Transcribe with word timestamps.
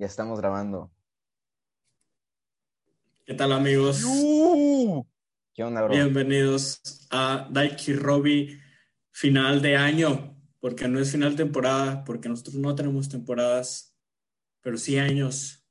Ya 0.00 0.06
estamos 0.06 0.40
grabando. 0.40 0.90
¿Qué 3.26 3.34
tal 3.34 3.52
amigos? 3.52 4.02
¿Qué 5.52 5.62
onda, 5.62 5.82
bro? 5.82 5.92
Bienvenidos 5.92 7.06
a 7.10 7.46
Daiki 7.50 7.92
Robbie 7.92 8.58
final 9.10 9.60
de 9.60 9.76
año, 9.76 10.42
porque 10.58 10.88
no 10.88 11.00
es 11.00 11.12
final 11.12 11.32
de 11.32 11.44
temporada, 11.44 12.02
porque 12.04 12.30
nosotros 12.30 12.54
no 12.54 12.74
tenemos 12.74 13.10
temporadas, 13.10 13.94
pero 14.62 14.78
sí 14.78 14.98
años. 14.98 15.66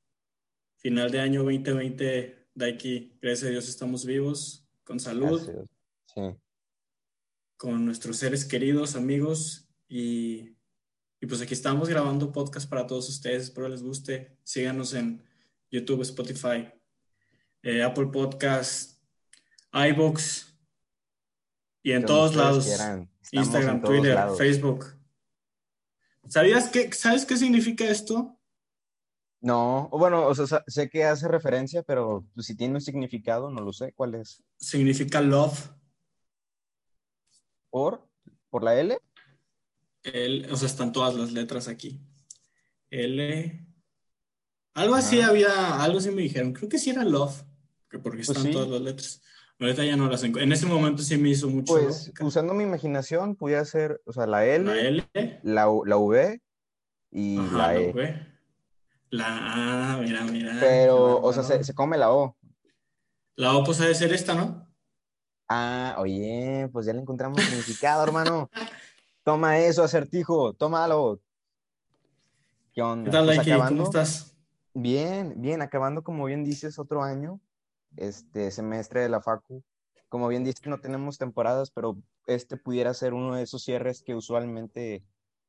Final 0.75 1.09
de 1.09 1.21
año 1.21 1.41
2020, 1.41 2.49
Daiki, 2.53 3.17
gracias 3.19 3.47
a 3.47 3.51
Dios 3.51 3.67
estamos 3.67 4.05
vivos, 4.05 4.69
con 4.83 4.99
salud, 4.99 5.41
Sí. 6.05 6.21
con 7.57 7.83
nuestros 7.83 8.17
seres 8.17 8.45
queridos, 8.45 8.95
amigos 8.95 9.67
y 9.87 10.55
y 11.21 11.25
pues 11.27 11.41
aquí 11.41 11.53
estamos 11.53 11.89
grabando 11.89 12.31
podcast 12.31 12.69
para 12.69 12.87
todos 12.87 13.09
ustedes. 13.09 13.43
Espero 13.43 13.67
les 13.67 13.83
guste. 13.83 14.37
Síganos 14.43 14.93
en 14.93 15.21
YouTube, 15.69 16.01
Spotify, 16.01 16.71
eh, 17.61 17.83
Apple 17.83 18.07
Podcast, 18.07 19.01
iBooks 19.73 20.57
y 21.83 21.91
en 21.91 22.05
todos 22.05 22.35
lados. 22.35 22.67
Instagram, 23.31 23.81
todos 23.81 23.95
Twitter, 23.95 24.15
lados. 24.15 24.37
Facebook. 24.37 24.85
¿Sabías 26.27 26.69
qué, 26.69 26.91
¿Sabes 26.93 27.25
qué 27.25 27.35
significa 27.35 27.85
esto? 27.85 28.39
No, 29.41 29.89
bueno, 29.91 30.27
o 30.27 30.35
sea, 30.35 30.63
sé 30.67 30.89
que 30.89 31.05
hace 31.05 31.27
referencia, 31.27 31.81
pero 31.83 32.25
pues, 32.33 32.45
si 32.47 32.55
tiene 32.55 32.75
un 32.75 32.81
significado, 32.81 33.49
no 33.49 33.61
lo 33.61 33.73
sé. 33.73 33.93
¿Cuál 33.93 34.15
es? 34.15 34.43
Significa 34.57 35.21
love. 35.21 35.69
¿Por? 37.69 38.07
¿Por 38.49 38.63
la 38.63 38.79
L? 38.79 38.99
El, 40.03 40.47
o 40.51 40.55
sea, 40.55 40.67
están 40.67 40.91
todas 40.91 41.15
las 41.15 41.31
letras 41.31 41.67
aquí. 41.67 41.99
L. 42.89 43.65
Algo 44.75 44.95
así 44.95 45.21
había, 45.21 45.81
algo 45.83 45.97
así 45.99 46.09
me 46.11 46.21
dijeron. 46.21 46.53
Creo 46.53 46.69
que 46.69 46.79
sí 46.79 46.89
era 46.89 47.03
love, 47.03 47.43
que 47.89 47.99
porque 47.99 48.17
Pues 48.23 48.29
están 48.29 48.43
sí. 48.45 48.51
todas 48.51 48.69
las 48.69 48.81
letras. 48.81 49.21
Ahorita 49.59 49.83
ya 49.83 49.97
no 49.97 50.07
las 50.07 50.21
encuentro. 50.23 50.43
En 50.43 50.53
ese 50.53 50.65
momento 50.65 51.03
sí 51.03 51.17
me 51.17 51.29
hizo 51.29 51.49
mucho 51.49 51.73
Pues 51.73 51.83
lógica. 52.07 52.25
usando 52.25 52.53
mi 52.53 52.63
imaginación, 52.63 53.35
pudiera 53.35 53.65
ser, 53.65 54.01
o 54.05 54.13
sea, 54.13 54.25
la 54.25 54.45
L, 54.45 54.63
La 54.65 54.73
la, 54.73 55.09
L. 55.13 55.39
La 55.43 55.67
V 55.97 56.41
y 57.11 57.37
Ajá, 57.37 57.57
la 57.57 57.67
la 57.73 57.75
E. 57.81 57.91
V. 57.91 58.27
La 59.11 59.93
A, 59.93 59.97
mira, 59.97 60.23
mira. 60.23 60.57
Pero, 60.61 61.19
o 61.21 61.33
sea, 61.33 61.43
se 61.63 61.73
come 61.73 61.97
la 61.97 62.11
O. 62.13 62.37
La 63.35 63.55
O 63.57 63.63
pues 63.65 63.81
ha 63.81 63.85
de 63.87 63.95
ser 63.95 64.13
esta, 64.13 64.33
¿no? 64.33 64.65
Ah, 65.49 65.95
oye, 65.97 66.69
pues 66.71 66.85
ya 66.85 66.93
le 66.93 67.01
encontramos 67.01 67.41
significado, 67.41 68.03
hermano. 68.03 68.49
Toma 69.29 69.59
eso, 69.59 69.83
acertijo, 69.83 70.53
tómalo. 70.53 71.21
¿Qué 72.73 72.81
onda? 72.81 73.11
¿Qué 73.11 73.15
tal, 73.15 73.25
Pues 73.27 73.69
¿Cómo 73.69 73.83
estás? 73.83 74.35
Bien, 74.73 75.35
bien, 75.39 75.61
acabando 75.61 76.03
como 76.03 76.25
bien 76.25 76.43
dices 76.43 76.79
otro 76.79 77.03
año, 77.03 77.39
este 77.95 78.49
semestre 78.49 79.01
de 79.01 79.09
la 79.09 79.21
Facu. 79.21 79.63
Como 80.07 80.29
bien 80.29 80.43
dices, 80.43 80.65
no 80.65 80.79
tenemos 80.79 81.19
temporadas, 81.19 81.69
pero 81.69 81.95
este 82.25 82.57
pudiera 82.57 82.91
ser 82.95 83.13
uno 83.13 83.35
de 83.35 83.43
esos 83.43 83.63
cierres 83.63 84.01
que 84.01 84.15
usualmente 84.15 85.03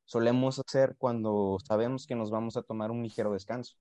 solemos 0.05 0.59
hacer 0.59 0.93
cuando 0.99 1.57
sabemos 1.67 2.05
que 2.05 2.13
nos 2.13 2.29
vamos 2.29 2.57
a 2.57 2.61
tomar 2.61 2.91
un 2.91 3.01
ligero 3.01 3.33
descanso. 3.33 3.77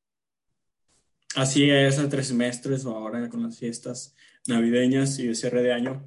Así 1.36 1.70
es, 1.70 1.98
a 1.98 2.08
tres 2.08 2.28
semestres 2.28 2.86
o 2.86 2.96
ahora 2.96 3.28
con 3.28 3.42
las 3.42 3.58
fiestas 3.58 4.14
navideñas 4.48 5.18
y 5.18 5.26
de 5.26 5.34
cierre 5.34 5.62
de 5.62 5.74
año. 5.74 6.02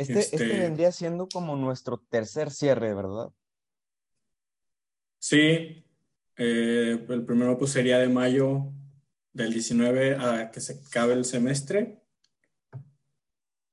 Este, 0.00 0.18
este 0.20 0.36
Este- 0.36 0.58
vendría 0.58 0.92
siendo 0.92 1.28
como 1.28 1.56
nuestro 1.56 1.98
tercer 1.98 2.50
cierre, 2.50 2.94
¿verdad? 2.94 3.28
Sí, 5.18 5.84
eh, 6.38 7.06
el 7.06 7.24
primero 7.26 7.58
pues 7.58 7.72
sería 7.72 7.98
de 7.98 8.08
mayo 8.08 8.72
del 9.34 9.52
19 9.52 10.16
a 10.16 10.50
que 10.50 10.60
se 10.60 10.80
acabe 10.86 11.12
el 11.12 11.26
semestre. 11.26 12.02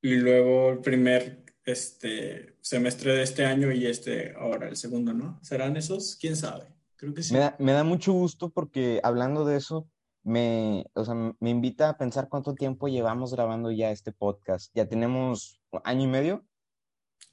Y 0.01 0.15
luego 0.15 0.71
el 0.71 0.79
primer 0.79 1.45
este, 1.63 2.57
semestre 2.59 3.13
de 3.13 3.23
este 3.23 3.45
año 3.45 3.71
y 3.71 3.85
este 3.85 4.33
ahora 4.35 4.67
el 4.67 4.75
segundo, 4.75 5.13
¿no? 5.13 5.39
¿Serán 5.41 5.77
esos? 5.77 6.17
¿Quién 6.19 6.35
sabe? 6.35 6.65
Creo 6.97 7.13
que 7.13 7.23
sí. 7.23 7.33
Me 7.33 7.39
da, 7.39 7.55
me 7.57 7.71
da 7.71 7.85
mucho 7.85 8.11
gusto 8.11 8.49
porque 8.49 8.99
hablando 9.01 9.45
de 9.45 9.55
eso, 9.55 9.89
me, 10.23 10.85
o 10.93 11.05
sea, 11.05 11.15
me 11.39 11.49
invita 11.49 11.87
a 11.87 11.97
pensar 11.97 12.27
cuánto 12.27 12.53
tiempo 12.53 12.89
llevamos 12.89 13.31
grabando 13.33 13.71
ya 13.71 13.91
este 13.91 14.11
podcast. 14.11 14.71
Ya 14.75 14.85
tenemos 14.89 15.56
año 15.83 16.03
y 16.03 16.07
medio. 16.07 16.45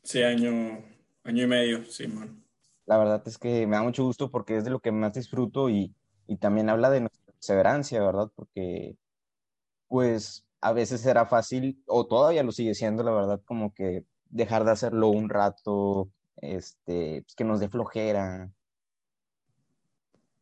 Sí, 0.02 0.22
año, 0.22 0.82
año 1.24 1.42
y 1.42 1.46
medio, 1.46 1.84
sí, 1.86 2.06
man. 2.08 2.44
La 2.86 2.98
verdad 2.98 3.22
es 3.26 3.38
que 3.38 3.66
me 3.66 3.76
da 3.76 3.82
mucho 3.82 4.04
gusto 4.04 4.30
porque 4.30 4.56
es 4.56 4.64
de 4.64 4.70
lo 4.70 4.80
que 4.80 4.92
más 4.92 5.14
disfruto 5.14 5.70
y, 5.70 5.94
y 6.26 6.36
también 6.36 6.68
habla 6.68 6.90
de 6.90 7.00
nuestra 7.00 7.32
perseverancia, 7.32 8.02
¿verdad? 8.02 8.30
Porque, 8.34 8.96
pues, 9.88 10.44
a 10.60 10.72
veces 10.72 11.04
era 11.06 11.26
fácil, 11.26 11.82
o 11.86 12.06
todavía 12.06 12.42
lo 12.42 12.52
sigue 12.52 12.74
siendo, 12.74 13.02
la 13.02 13.12
verdad, 13.12 13.40
como 13.44 13.72
que 13.72 14.04
dejar 14.28 14.64
de 14.64 14.72
hacerlo 14.72 15.08
un 15.08 15.28
rato, 15.28 16.10
este, 16.36 17.22
pues, 17.22 17.34
que 17.34 17.44
nos 17.44 17.60
dé 17.60 17.68
flojera. 17.68 18.50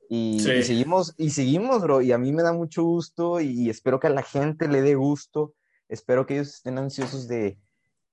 Y, 0.08 0.40
Sí. 0.40 0.50
y 0.52 0.62
seguimos, 0.62 1.14
y 1.16 1.30
seguimos, 1.30 1.82
bro, 1.82 2.02
y 2.02 2.12
a 2.12 2.18
mí 2.18 2.32
me 2.32 2.42
da 2.42 2.52
mucho 2.52 2.82
gusto 2.82 3.40
y, 3.40 3.70
espero 3.70 3.98
que 4.00 4.08
a 4.08 4.10
la 4.10 4.22
gente 4.22 4.68
le 4.68 4.82
dé 4.82 4.94
gusto. 4.94 5.54
Espero 5.88 6.26
que 6.26 6.34
ellos 6.34 6.54
estén 6.54 6.78
ansiosos 6.78 7.28
de, 7.28 7.58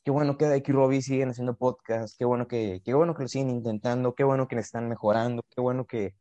qué 0.09 0.11
bueno 0.11 0.39
que 0.39 0.49
Dike 0.49 0.71
y 0.71 0.73
Robbie 0.73 1.01
siguen 1.03 1.29
haciendo 1.29 1.55
podcast, 1.55 2.17
qué 2.17 2.25
bueno 2.25 2.47
que, 2.47 2.81
qué 2.83 2.95
bueno 2.95 3.13
que 3.13 3.21
lo 3.21 3.27
siguen 3.27 3.51
intentando, 3.51 4.15
qué 4.15 4.23
bueno 4.23 4.47
que 4.47 4.55
le 4.55 4.61
están 4.61 4.89
mejorando, 4.89 5.43
qué 5.55 5.61
bueno 5.61 5.85
que, 5.85 6.15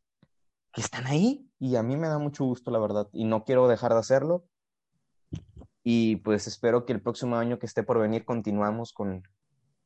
que 0.71 0.81
están 0.81 1.07
ahí. 1.07 1.49
Y 1.57 1.75
a 1.75 1.81
mí 1.81 1.97
me 1.97 2.07
da 2.07 2.19
mucho 2.19 2.45
gusto, 2.45 2.69
la 2.69 2.77
verdad, 2.77 3.07
y 3.13 3.23
no 3.23 3.45
quiero 3.45 3.67
dejar 3.67 3.93
de 3.93 3.97
hacerlo. 3.97 4.45
Y 5.83 6.17
pues 6.17 6.45
espero 6.45 6.85
que 6.85 6.93
el 6.93 7.01
próximo 7.01 7.37
año 7.37 7.57
que 7.57 7.65
esté 7.65 7.81
por 7.81 7.97
venir 7.97 8.25
continuamos 8.25 8.93
con, 8.93 9.23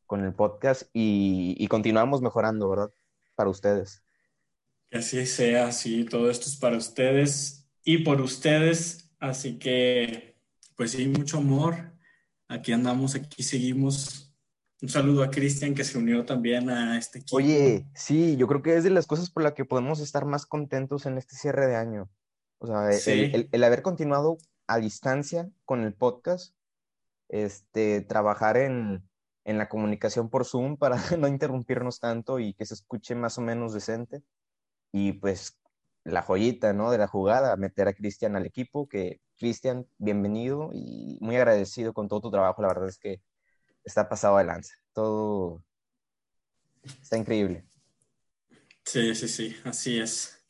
con 0.05 0.25
el 0.25 0.33
podcast 0.33 0.81
y, 0.91 1.55
y 1.57 1.67
continuamos 1.69 2.21
mejorando, 2.21 2.69
¿verdad? 2.69 2.91
Para 3.35 3.51
ustedes. 3.51 4.03
Que 4.89 4.97
así 4.97 5.25
sea, 5.25 5.71
sí, 5.71 6.03
todo 6.03 6.29
esto 6.29 6.47
es 6.47 6.57
para 6.57 6.75
ustedes 6.75 7.69
y 7.85 7.99
por 7.99 8.19
ustedes, 8.19 9.13
así 9.17 9.57
que, 9.59 10.35
pues 10.75 10.91
sí, 10.91 11.07
mucho 11.07 11.37
amor. 11.37 11.92
Aquí 12.53 12.71
andamos, 12.71 13.15
aquí 13.15 13.41
seguimos. 13.41 14.31
Un 14.81 14.89
saludo 14.89 15.23
a 15.23 15.29
Cristian 15.31 15.73
que 15.73 15.83
se 15.83 15.97
unió 15.97 16.25
también 16.25 16.69
a 16.69 16.97
este 16.97 17.19
equipo. 17.19 17.37
Oye, 17.37 17.87
sí, 17.95 18.35
yo 18.37 18.47
creo 18.47 18.61
que 18.61 18.75
es 18.75 18.83
de 18.83 18.89
las 18.89 19.07
cosas 19.07 19.29
por 19.31 19.41
las 19.41 19.53
que 19.53 19.65
podemos 19.65 19.99
estar 20.01 20.25
más 20.25 20.45
contentos 20.45 21.05
en 21.05 21.17
este 21.17 21.35
cierre 21.35 21.67
de 21.67 21.75
año. 21.77 22.09
O 22.59 22.67
sea, 22.67 22.89
el- 22.91 22.99
Sí. 22.99 23.31
el, 23.33 23.49
el 23.51 23.63
haber 23.63 23.81
continuado 23.81 24.37
a 24.67 24.77
distancia 24.77 25.49
con 25.65 25.81
el 25.83 25.93
podcast, 25.93 26.53
este, 27.29 28.01
trabajar 28.01 28.57
en, 28.57 29.09
en 29.45 29.57
la 29.57 29.67
comunicación 29.69 30.29
por 30.29 30.45
Zoom 30.45 30.77
para 30.77 30.97
no 31.17 31.27
interrumpirnos 31.27 31.99
tanto 31.99 32.39
y 32.39 32.53
que 32.53 32.65
se 32.65 32.73
escuche 32.75 33.15
más 33.15 33.37
o 33.37 33.41
menos 33.41 33.73
decente. 33.73 34.21
Y 34.91 35.13
pues 35.13 35.57
la 36.03 36.21
joyita, 36.21 36.73
¿no? 36.73 36.91
De 36.91 36.97
la 36.99 37.07
jugada, 37.07 37.56
meter 37.56 37.88
a 37.88 37.94
Cristian 37.94 38.35
al 38.35 38.45
equipo, 38.45 38.88
que 38.88 39.21
Cristian, 39.38 39.88
bienvenido 39.97 40.69
y 40.74 41.18
muy 41.19 41.35
agradecido 41.35 41.94
con 41.94 42.07
todo 42.07 42.21
tu 42.21 42.31
trabajo. 42.31 42.62
La 42.62 42.69
verdad 42.69 42.88
es 42.88 42.97
que 42.97 43.21
está 43.83 44.07
pasado 44.07 44.38
de 44.38 44.45
lanza. 44.45 44.74
Todo 44.94 45.63
está 46.83 47.18
increíble. 47.18 47.65
Sí, 48.85 49.15
sí, 49.15 49.27
sí, 49.27 49.56
así 49.63 50.00
es. 50.00 50.45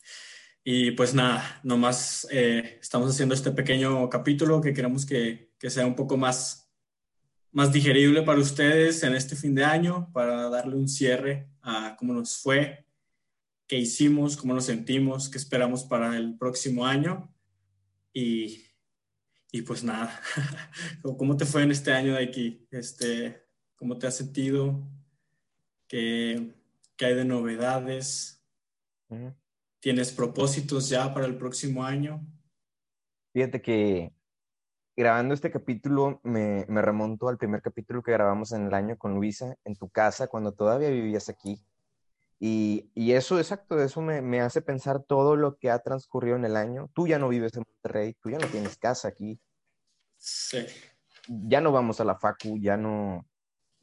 Y 0.63 0.91
pues 0.91 1.13
nada, 1.13 1.59
nomás 1.63 2.27
eh, 2.31 2.77
estamos 2.81 3.09
haciendo 3.09 3.35
este 3.35 3.51
pequeño 3.51 4.09
capítulo 4.09 4.62
que 4.62 4.74
queremos 4.74 5.06
que, 5.06 5.51
que 5.59 5.69
sea 5.69 5.85
un 5.85 5.95
poco 5.95 6.15
más, 6.18 6.71
más 7.51 7.71
digerible 7.71 8.21
para 8.21 8.39
ustedes 8.39 9.03
en 9.03 9.13
este 9.13 9.35
fin 9.35 9.53
de 9.56 9.65
año, 9.65 10.09
para 10.13 10.50
darle 10.50 10.75
un 10.75 10.88
cierre 10.88 11.50
a 11.62 11.95
cómo 11.97 12.13
nos 12.13 12.38
fue, 12.38 12.85
qué 13.68 13.77
hicimos, 13.77 14.38
cómo 14.38 14.53
nos 14.53 14.65
sentimos, 14.65 15.30
qué 15.30 15.38
esperamos 15.38 15.83
para 15.83 16.15
el 16.18 16.38
próximo 16.38 16.85
año. 16.85 17.33
Y, 18.13 18.63
y 19.55 19.61
pues 19.61 19.83
nada, 19.83 20.19
¿cómo 21.03 21.38
te 21.38 21.45
fue 21.45 21.61
en 21.61 21.69
este 21.69 21.94
año 21.94 22.15
de 22.15 22.23
aquí? 22.23 22.67
Este, 22.71 23.45
¿Cómo 23.75 24.00
te 24.00 24.07
has 24.07 24.17
sentido? 24.17 24.81
¿Qué, 25.88 26.55
qué 26.97 27.05
hay 27.05 27.13
de 27.13 27.23
novedades? 27.23 28.44
¿Tienes 29.79 30.11
propósitos 30.11 30.89
ya 30.89 31.13
para 31.13 31.27
el 31.27 31.38
próximo 31.38 31.83
año? 31.83 32.25
Fíjate 33.31 33.61
que 33.61 34.11
grabando 34.97 35.35
este 35.35 35.51
capítulo 35.51 36.19
me, 36.23 36.65
me 36.67 36.81
remonto 36.81 37.29
al 37.29 37.38
primer 37.38 37.61
capítulo 37.61 38.01
que 38.01 38.11
grabamos 38.11 38.53
en 38.53 38.65
el 38.65 38.73
año 38.73 38.97
con 38.97 39.13
Luisa 39.13 39.56
en 39.65 39.75
tu 39.75 39.88
casa 39.88 40.25
cuando 40.25 40.53
todavía 40.53 40.89
vivías 40.89 41.29
aquí. 41.29 41.63
Y, 42.39 42.91
y 42.94 43.13
eso, 43.13 43.38
exacto, 43.39 43.81
eso 43.81 44.01
me, 44.01 44.21
me, 44.21 44.41
hace 44.41 44.62
pensar 44.62 45.03
todo 45.03 45.35
lo 45.35 45.57
que 45.57 45.69
ha 45.69 45.80
transcurrido 45.80 46.35
en 46.35 46.45
el 46.45 46.57
año. 46.57 46.89
Tú 46.94 47.07
ya 47.07 47.19
no 47.19 47.30
vives 47.30 47.56
en 47.56 47.63
Monterrey, 47.68 48.15
tú 48.21 48.30
ya 48.30 48.38
no 48.38 48.47
tienes 48.47 48.77
casa 48.77 49.07
aquí. 49.07 49.39
Sí. 50.18 50.65
Ya 51.27 51.62
no 51.62 51.71
vamos 51.71 52.00
a 52.01 52.06
la 52.06 52.15
facu, 52.15 52.57
ya 52.59 52.75
no, 52.75 53.25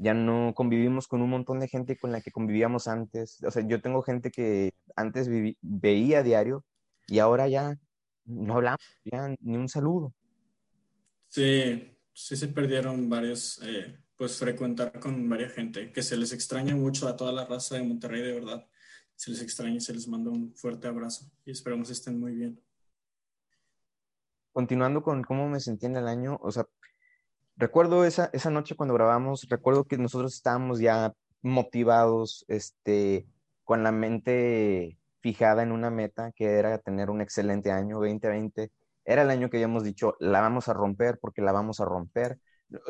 ya 0.01 0.15
no 0.15 0.55
convivimos 0.55 1.07
con 1.07 1.21
un 1.21 1.29
montón 1.29 1.61
de 1.61 1.69
gente 1.69 1.99
con 1.99 2.11
la 2.11 2.23
que 2.23 2.31
convivíamos 2.31 2.89
antes. 2.89 3.43
O 3.45 3.51
sea, 3.51 3.67
yo 3.67 3.83
tengo 3.83 4.03
gente 4.03 4.31
que 4.31 4.73
antes 4.97 5.29
veía 5.61 6.21
a 6.21 6.23
diario 6.23 6.65
y 7.07 7.19
ahora 7.19 7.49
ya 7.49 7.79
no 8.25 8.55
hablamos, 8.55 8.81
ya 9.05 9.35
ni 9.41 9.57
un 9.59 9.69
saludo. 9.69 10.15
Sí, 11.29 11.97
sí 12.15 12.37
se 12.37 12.49
perdieron 12.49 13.11
varios, 13.11 13.61
eh, 13.63 13.99
pues 14.21 14.37
frecuentar 14.37 15.01
con 15.01 15.31
varias 15.31 15.53
gente, 15.53 15.93
que 15.93 16.03
se 16.03 16.15
les 16.15 16.35
extraña 16.35 16.77
mucho 16.77 17.09
a 17.09 17.17
toda 17.17 17.33
la 17.33 17.47
raza 17.47 17.77
de 17.77 17.85
Monterrey, 17.85 18.21
de 18.21 18.35
verdad. 18.35 18.67
Se 19.17 19.31
les 19.31 19.41
extraña 19.41 19.77
y 19.77 19.81
se 19.81 19.95
les 19.95 20.07
manda 20.09 20.31
un 20.31 20.55
fuerte 20.55 20.89
abrazo 20.89 21.25
y 21.47 21.53
esperamos 21.53 21.89
estén 21.89 22.21
muy 22.21 22.35
bien. 22.35 22.61
Continuando 24.53 25.03
con 25.03 25.23
cómo 25.23 25.49
me 25.49 25.59
sentí 25.59 25.87
en 25.87 25.97
el 25.97 26.07
año, 26.07 26.39
o 26.43 26.53
sea, 26.53 26.67
recuerdo 27.57 28.05
esa, 28.05 28.29
esa 28.35 28.51
noche 28.51 28.77
cuando 28.77 28.93
grabamos, 28.93 29.47
recuerdo 29.49 29.87
que 29.87 29.97
nosotros 29.97 30.35
estábamos 30.35 30.81
ya 30.81 31.15
motivados, 31.41 32.45
este, 32.47 33.27
con 33.65 33.83
la 33.83 33.91
mente 33.91 34.99
fijada 35.21 35.63
en 35.63 35.73
una 35.73 35.89
meta 35.89 36.31
que 36.33 36.45
era 36.45 36.77
tener 36.77 37.09
un 37.09 37.23
excelente 37.23 37.73
año 37.73 37.97
2020. 37.97 38.71
Era 39.07 39.23
el 39.23 39.31
año 39.31 39.49
que 39.49 39.57
habíamos 39.57 39.83
dicho, 39.83 40.15
la 40.21 40.43
vamos 40.43 40.69
a 40.69 40.75
romper 40.75 41.19
porque 41.19 41.41
la 41.41 41.53
vamos 41.53 41.81
a 41.81 41.87
romper 41.87 42.39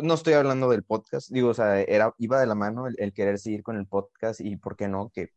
no 0.02 0.14
estoy 0.14 0.34
hablando 0.34 0.68
del 0.70 0.82
podcast, 0.84 1.30
digo, 1.30 1.50
o 1.50 1.54
sea, 1.54 1.80
era, 1.80 2.14
iba 2.18 2.40
de 2.40 2.46
la 2.46 2.54
mano 2.54 2.86
el, 2.86 3.12
querer 3.12 3.38
seguir 3.38 3.62
con 3.62 3.76
el 3.76 3.86
podcast 3.86 4.40
y, 4.40 4.56
¿por 4.56 4.76
qué 4.76 4.88
no?, 4.88 5.10
que 5.10 5.32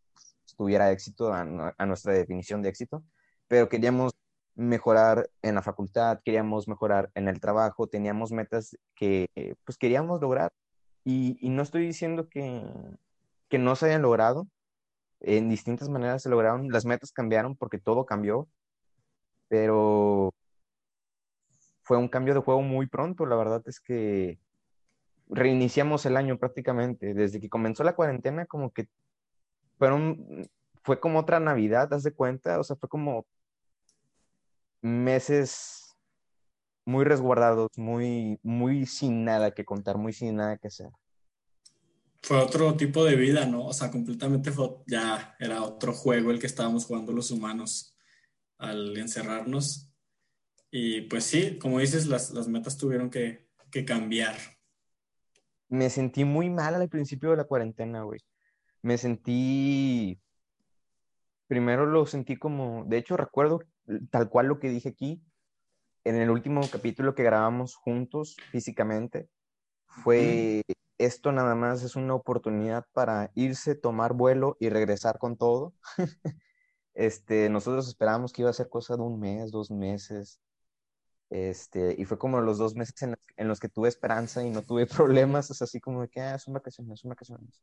tuviera 0.57 0.91
éxito 0.91 1.33
a, 1.33 1.43
nuestra 1.85 2.13
definición 2.13 2.61
de 2.61 2.69
éxito, 2.69 3.03
pero 3.47 3.69
queríamos 3.69 4.13
mejorar 4.55 5.29
en 5.41 5.55
la 5.55 5.61
facultad, 5.61 6.19
queríamos 6.23 6.67
mejorar 6.67 7.11
en 7.15 7.27
el 7.27 7.39
trabajo, 7.39 7.87
teníamos 7.87 8.31
metas 8.31 8.77
que 8.95 9.27
pues 9.65 9.77
queríamos 9.77 10.21
lograr 10.21 10.53
y, 11.03 11.37
y 11.41 11.49
no 11.49 11.63
estoy 11.63 11.85
diciendo 11.87 12.29
que, 12.29 12.63
que 13.49 13.57
no 13.57 13.75
se 13.75 13.87
hayan 13.87 14.03
logrado, 14.03 14.47
en 15.21 15.49
distintas 15.49 15.89
maneras 15.89 16.21
se 16.21 16.29
lograron, 16.29 16.69
las 16.69 16.85
metas 16.85 17.11
cambiaron 17.11 17.55
porque 17.55 17.79
todo 17.79 18.05
cambió, 18.05 18.47
pero 19.47 20.32
fue 21.83 21.97
un 21.97 22.07
cambio 22.07 22.33
de 22.33 22.39
juego 22.39 22.61
muy 22.61 22.87
pronto. 22.87 23.25
La 23.25 23.35
verdad 23.35 23.61
es 23.65 23.79
que 23.79 24.39
reiniciamos 25.29 26.05
el 26.05 26.17
año 26.17 26.37
prácticamente. 26.37 27.13
Desde 27.13 27.39
que 27.39 27.49
comenzó 27.49 27.83
la 27.83 27.95
cuarentena, 27.95 28.45
como 28.45 28.71
que 28.71 28.87
fueron, 29.77 30.49
fue 30.83 30.99
como 30.99 31.19
otra 31.19 31.39
Navidad, 31.39 31.93
haz 31.93 32.03
de 32.03 32.13
cuenta. 32.13 32.59
O 32.59 32.63
sea, 32.63 32.75
fue 32.77 32.89
como 32.89 33.25
meses 34.81 35.95
muy 36.85 37.05
resguardados, 37.05 37.69
muy, 37.77 38.39
muy 38.43 38.85
sin 38.85 39.23
nada 39.23 39.51
que 39.51 39.65
contar, 39.65 39.97
muy 39.97 40.13
sin 40.13 40.35
nada 40.35 40.57
que 40.57 40.67
hacer. 40.67 40.89
Fue 42.21 42.37
otro 42.37 42.75
tipo 42.75 43.03
de 43.03 43.17
vida, 43.17 43.45
¿no? 43.45 43.65
O 43.65 43.73
sea, 43.73 43.91
completamente 43.91 44.51
ya 44.87 45.35
era 45.39 45.61
otro 45.61 45.93
juego 45.93 46.31
el 46.31 46.39
que 46.39 46.47
estábamos 46.47 46.85
jugando 46.85 47.11
los 47.11 47.31
humanos 47.31 47.97
al 48.57 48.95
encerrarnos 48.97 49.92
y 50.75 51.01
pues 51.01 51.25
sí, 51.25 51.59
como 51.59 51.77
dices, 51.77 52.07
las, 52.07 52.31
las 52.31 52.47
metas 52.47 52.79
tuvieron 52.79 53.11
que, 53.11 53.47
que, 53.69 53.85
cambiar. 53.85 54.35
Me 55.69 55.87
sentí 55.91 56.25
muy 56.25 56.49
mal 56.49 56.73
al 56.73 56.89
principio 56.89 57.29
de 57.29 57.37
la 57.37 57.43
cuarentena, 57.43 58.01
güey. 58.01 58.19
Me 58.81 58.97
sentí, 58.97 60.19
primero 61.45 61.85
lo 61.85 62.07
sentí 62.07 62.37
como, 62.37 62.85
de 62.85 62.97
hecho 62.97 63.15
recuerdo 63.17 63.59
tal 64.09 64.29
cual 64.29 64.47
lo 64.47 64.57
que 64.57 64.69
dije 64.69 64.89
aquí, 64.89 65.21
en 66.05 66.15
el 66.15 66.31
último 66.31 66.61
capítulo 66.71 67.13
que 67.13 67.21
grabamos 67.21 67.75
juntos 67.75 68.35
físicamente, 68.49 69.29
fue 69.85 70.63
esto 70.97 71.31
nada 71.31 71.53
más 71.53 71.83
es 71.83 71.95
una 71.95 72.15
oportunidad 72.15 72.87
para 72.93 73.29
irse, 73.35 73.75
tomar 73.75 74.13
vuelo 74.13 74.57
y 74.59 74.69
regresar 74.69 75.19
con 75.19 75.37
todo. 75.37 75.75
este, 76.95 77.47
nosotros 77.49 77.87
esperábamos 77.87 78.33
que 78.33 78.41
iba 78.41 78.49
a 78.49 78.53
ser 78.53 78.69
cosa 78.69 78.95
de 78.95 79.03
un 79.03 79.19
mes, 79.19 79.51
dos 79.51 79.69
meses, 79.69 80.39
este, 81.33 81.95
y 81.97 82.05
fue 82.05 82.19
como 82.19 82.41
los 82.41 82.59
dos 82.59 82.75
meses 82.75 82.93
en, 83.01 83.47
los 83.47 83.59
que 83.59 83.67
tuve 83.67 83.89
esperanza 83.89 84.43
y 84.43 84.51
no 84.51 84.61
tuve 84.61 84.85
problemas, 85.31 85.49
es 85.49 85.63
así 85.63 85.79
como 85.79 86.03
de 86.03 86.07
que 86.07 86.21
ah, 86.21 86.37
son 86.37 86.53
vacaciones, 86.53 86.99
son 86.99 87.09
vacaciones. 87.09 87.59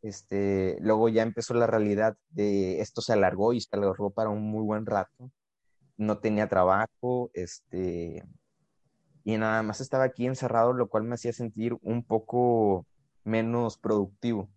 Este, 0.00 0.78
luego 0.80 1.10
ya 1.10 1.22
empezó 1.22 1.52
la 1.52 1.66
realidad 1.66 2.16
de 2.30 2.80
esto 2.80 3.02
se 3.02 3.12
alargó 3.12 3.52
y 3.52 3.60
se 3.60 3.68
alargó 3.76 4.08
para 4.08 4.30
un 4.30 4.42
muy 4.42 4.64
buen 4.64 4.86
rato. 4.86 5.30
No 5.98 6.18
tenía 6.18 6.48
trabajo, 6.48 7.30
este, 7.34 8.24
y 9.22 9.36
nada 9.36 9.62
más 9.62 9.82
estaba 9.82 10.04
aquí 10.04 10.26
encerrado, 10.26 10.72
lo 10.72 10.88
cual 10.88 11.04
me 11.04 11.16
hacía 11.16 11.34
sentir 11.34 11.76
un 11.82 12.02
poco 12.02 12.86
menos 13.22 13.76
productivo. 13.76 14.48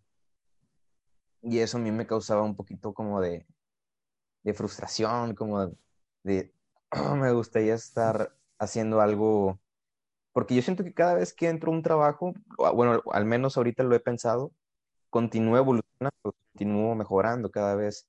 Y 1.42 1.60
eso 1.60 1.78
a 1.78 1.82
mí 1.82 1.92
me 1.92 2.08
causaba 2.08 2.44
un 2.44 2.56
poquito 2.56 2.94
como 2.94 3.20
de, 3.20 3.46
de 4.44 4.54
frustración, 4.54 5.36
como 5.36 5.76
de, 6.24 6.54
me 7.18 7.32
gustaría 7.32 7.74
estar 7.76 8.36
haciendo 8.60 9.02
algo, 9.02 9.60
porque 10.34 10.56
yo 10.56 10.62
siento 10.62 10.84
que 10.84 10.94
cada 10.94 11.16
vez 11.16 11.34
que 11.34 11.50
entro 11.50 11.72
a 11.72 11.76
un 11.76 11.84
trabajo, 11.84 12.34
bueno, 12.76 13.02
al 13.12 13.26
menos 13.26 13.58
ahorita 13.58 13.84
lo 13.84 13.96
he 13.96 14.00
pensado, 14.00 14.54
continúo 15.10 15.58
evolucionando, 15.58 16.36
continúo 16.54 16.96
mejorando 16.96 17.52
cada 17.52 17.76
vez, 17.76 18.08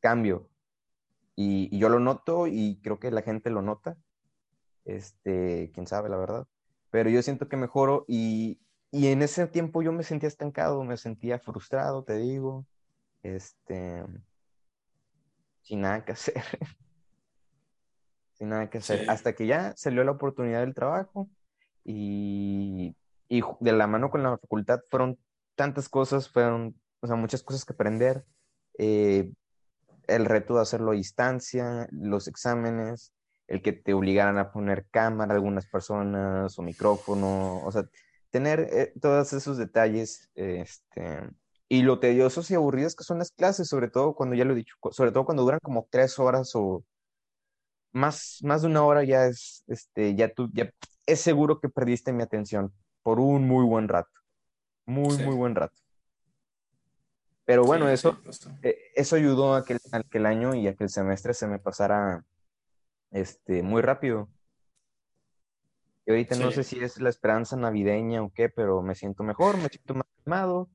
cambio. 0.00 0.48
Y, 1.36 1.76
yo 1.78 1.88
lo 1.88 1.98
noto 2.00 2.46
y 2.46 2.80
creo 2.82 3.00
que 3.00 3.10
la 3.10 3.22
gente 3.22 3.50
lo 3.50 3.62
nota. 3.62 3.96
Este, 4.84 5.70
quién 5.74 5.86
sabe, 5.86 6.08
la 6.08 6.16
verdad. 6.16 6.46
Pero 6.90 7.10
yo 7.10 7.22
siento 7.22 7.48
que 7.48 7.56
mejoro 7.56 8.04
y, 8.08 8.60
y 8.90 9.08
en 9.08 9.22
ese 9.22 9.46
tiempo 9.48 9.82
yo 9.82 9.92
me 9.92 10.04
sentía 10.04 10.28
estancado, 10.28 10.84
me 10.84 10.96
sentía 10.96 11.38
frustrado, 11.38 12.04
te 12.04 12.18
digo, 12.18 12.66
este, 13.22 14.04
sin 15.62 15.80
nada 15.80 16.04
que 16.04 16.12
hacer. 16.12 16.44
Sin 18.44 18.50
nada 18.50 18.68
que 18.68 18.78
hacer, 18.78 19.08
hasta 19.08 19.32
que 19.32 19.46
ya 19.46 19.72
salió 19.76 20.04
la 20.04 20.12
oportunidad 20.12 20.60
del 20.60 20.74
trabajo 20.74 21.30
y, 21.82 22.94
y, 23.28 23.42
de 23.60 23.72
la 23.72 23.86
mano 23.86 24.10
con 24.10 24.22
la 24.22 24.36
facultad 24.36 24.80
fueron 24.90 25.18
tantas 25.54 25.88
cosas, 25.88 26.28
fueron, 26.28 26.78
o 27.00 27.06
sea, 27.06 27.16
muchas 27.16 27.42
cosas 27.42 27.64
que 27.64 27.72
aprender, 27.72 28.24
eh, 28.78 29.32
el 30.06 30.26
reto 30.26 30.56
de 30.56 30.62
hacerlo 30.62 30.90
a 30.90 30.94
distancia, 30.94 31.88
los 31.90 32.28
exámenes, 32.28 33.12
el 33.46 33.62
que 33.62 33.72
te 33.72 33.94
obligaran 33.94 34.38
a 34.38 34.52
poner 34.52 34.86
cámara 34.90 35.34
algunas 35.34 35.66
personas 35.66 36.58
o 36.58 36.62
micrófono, 36.62 37.62
o 37.64 37.72
sea, 37.72 37.84
tener 38.30 38.60
eh, 38.60 38.92
todos 39.00 39.32
esos 39.32 39.56
detalles, 39.56 40.28
este, 40.34 41.20
y 41.68 41.82
lo 41.82 41.98
tediosos 41.98 42.50
y 42.50 42.54
aburridos 42.54 42.94
que 42.94 43.04
son 43.04 43.18
las 43.18 43.30
clases, 43.30 43.68
sobre 43.68 43.88
todo 43.88 44.14
cuando 44.14 44.34
ya 44.36 44.44
lo 44.44 44.52
he 44.52 44.56
dicho, 44.56 44.76
sobre 44.90 45.12
todo 45.12 45.24
cuando 45.24 45.44
duran 45.44 45.60
como 45.62 45.88
tres 45.90 46.18
horas 46.18 46.50
o 46.54 46.84
más, 47.94 48.40
más 48.42 48.62
de 48.62 48.68
una 48.68 48.84
hora 48.84 49.04
ya 49.04 49.26
es, 49.26 49.64
este, 49.68 50.14
ya 50.14 50.28
tú, 50.28 50.50
ya 50.52 50.70
es 51.06 51.20
seguro 51.20 51.60
que 51.60 51.68
perdiste 51.68 52.12
mi 52.12 52.22
atención 52.22 52.72
por 53.02 53.20
un 53.20 53.46
muy 53.46 53.64
buen 53.64 53.88
rato. 53.88 54.10
Muy, 54.84 55.16
muy 55.18 55.34
buen 55.34 55.54
rato. 55.54 55.80
Pero 57.46 57.64
bueno, 57.64 57.88
eso, 57.88 58.18
eh, 58.62 58.76
eso 58.94 59.16
ayudó 59.16 59.54
a 59.54 59.64
que, 59.64 59.78
a 59.92 60.02
que, 60.02 60.18
el 60.18 60.26
año 60.26 60.54
y 60.54 60.66
a 60.66 60.74
que 60.74 60.84
el 60.84 60.90
semestre 60.90 61.34
se 61.34 61.46
me 61.46 61.58
pasara 61.58 62.24
este, 63.10 63.62
muy 63.62 63.80
rápido. 63.80 64.28
Y 66.06 66.10
ahorita 66.10 66.36
no 66.36 66.50
sé 66.50 66.64
si 66.64 66.82
es 66.82 67.00
la 67.00 67.10
esperanza 67.10 67.56
navideña 67.56 68.22
o 68.22 68.32
qué, 68.34 68.48
pero 68.48 68.82
me 68.82 68.94
siento 68.94 69.22
mejor, 69.22 69.56
me 69.56 69.68
siento 69.68 69.94
más 69.94 70.06
animado, 70.18 70.68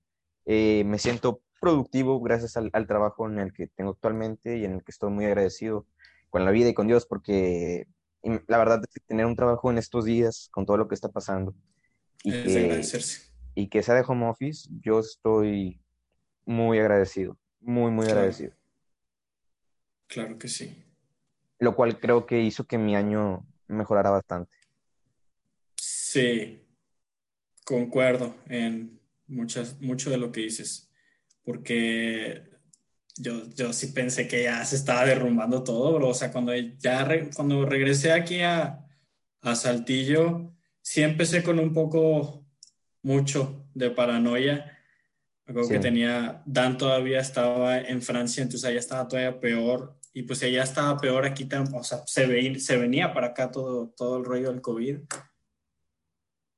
eh, 0.45 0.83
me 0.85 0.97
siento 0.97 1.41
productivo 1.59 2.19
gracias 2.21 2.55
al, 2.55 2.69
al, 2.73 2.87
trabajo 2.87 3.27
en 3.27 3.39
el 3.39 3.53
que 3.53 3.67
tengo 3.67 3.91
actualmente 3.91 4.57
y 4.57 4.65
en 4.65 4.73
el 4.75 4.83
que 4.83 4.91
estoy 4.91 5.11
muy 5.11 5.25
agradecido 5.25 5.85
con 6.29 6.45
la 6.45 6.51
vida 6.51 6.69
y 6.69 6.73
con 6.73 6.87
Dios, 6.87 7.05
porque 7.05 7.87
la 8.47 8.57
verdad 8.57 8.81
es 8.83 8.93
que 8.93 8.99
tener 8.99 9.25
un 9.25 9.35
trabajo 9.35 9.71
en 9.71 9.77
estos 9.77 10.05
días 10.05 10.49
con 10.51 10.65
todo 10.65 10.77
lo 10.77 10.87
que 10.87 10.95
está 10.95 11.09
pasando 11.09 11.55
y, 12.23 12.31
que, 12.31 12.81
y 13.55 13.67
que 13.67 13.83
sea 13.83 13.95
de 13.95 14.03
home 14.05 14.27
office, 14.27 14.69
yo 14.81 14.99
estoy 14.99 15.79
muy 16.45 16.79
agradecido, 16.79 17.37
muy, 17.61 17.91
muy 17.91 18.05
agradecido. 18.07 18.53
Claro 20.07 20.37
que 20.37 20.47
sí. 20.47 20.83
Lo 21.59 21.75
cual 21.75 21.99
creo 21.99 22.25
que 22.25 22.41
hizo 22.41 22.65
que 22.65 22.77
mi 22.77 22.95
año 22.95 23.45
mejorara 23.67 24.09
bastante. 24.09 24.55
Sí, 25.75 26.65
concuerdo 27.63 28.35
en 28.47 28.99
muchas, 29.27 29.79
mucho 29.79 30.09
de 30.09 30.17
lo 30.17 30.31
que 30.31 30.41
dices, 30.41 30.91
porque 31.43 32.48
yo, 33.19 33.49
yo 33.55 33.73
sí 33.73 33.87
pensé 33.87 34.27
que 34.27 34.43
ya 34.43 34.63
se 34.65 34.75
estaba 34.75 35.05
derrumbando 35.05 35.63
todo, 35.63 35.93
bro. 35.93 36.09
O 36.09 36.13
sea, 36.13 36.31
cuando 36.31 36.53
ya 36.55 37.07
cuando 37.35 37.65
regresé 37.65 38.11
aquí 38.11 38.41
a, 38.41 38.85
a 39.41 39.55
Saltillo, 39.55 40.53
sí 40.81 41.01
empecé 41.01 41.43
con 41.43 41.59
un 41.59 41.73
poco, 41.73 42.45
mucho 43.03 43.67
de 43.73 43.91
paranoia. 43.91 44.77
Algo 45.45 45.67
que 45.67 45.79
tenía, 45.79 46.43
Dan 46.45 46.77
todavía 46.77 47.19
estaba 47.19 47.79
en 47.79 48.01
Francia, 48.01 48.43
entonces 48.43 48.69
allá 48.69 48.79
estaba 48.79 49.07
todavía 49.07 49.39
peor. 49.39 49.97
Y 50.13 50.23
pues 50.23 50.43
allá 50.43 50.63
estaba 50.63 50.97
peor 50.99 51.25
aquí, 51.25 51.47
o 51.73 51.83
sea, 51.83 52.03
se, 52.05 52.59
se 52.59 52.77
venía 52.77 53.13
para 53.13 53.27
acá 53.27 53.49
todo, 53.51 53.89
todo 53.89 54.17
el 54.17 54.25
rollo 54.25 54.51
del 54.51 54.61
COVID. 54.61 54.99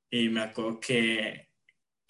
Y 0.09 0.29
me 0.29 0.41
acuerdo 0.41 0.79
que 0.79 1.50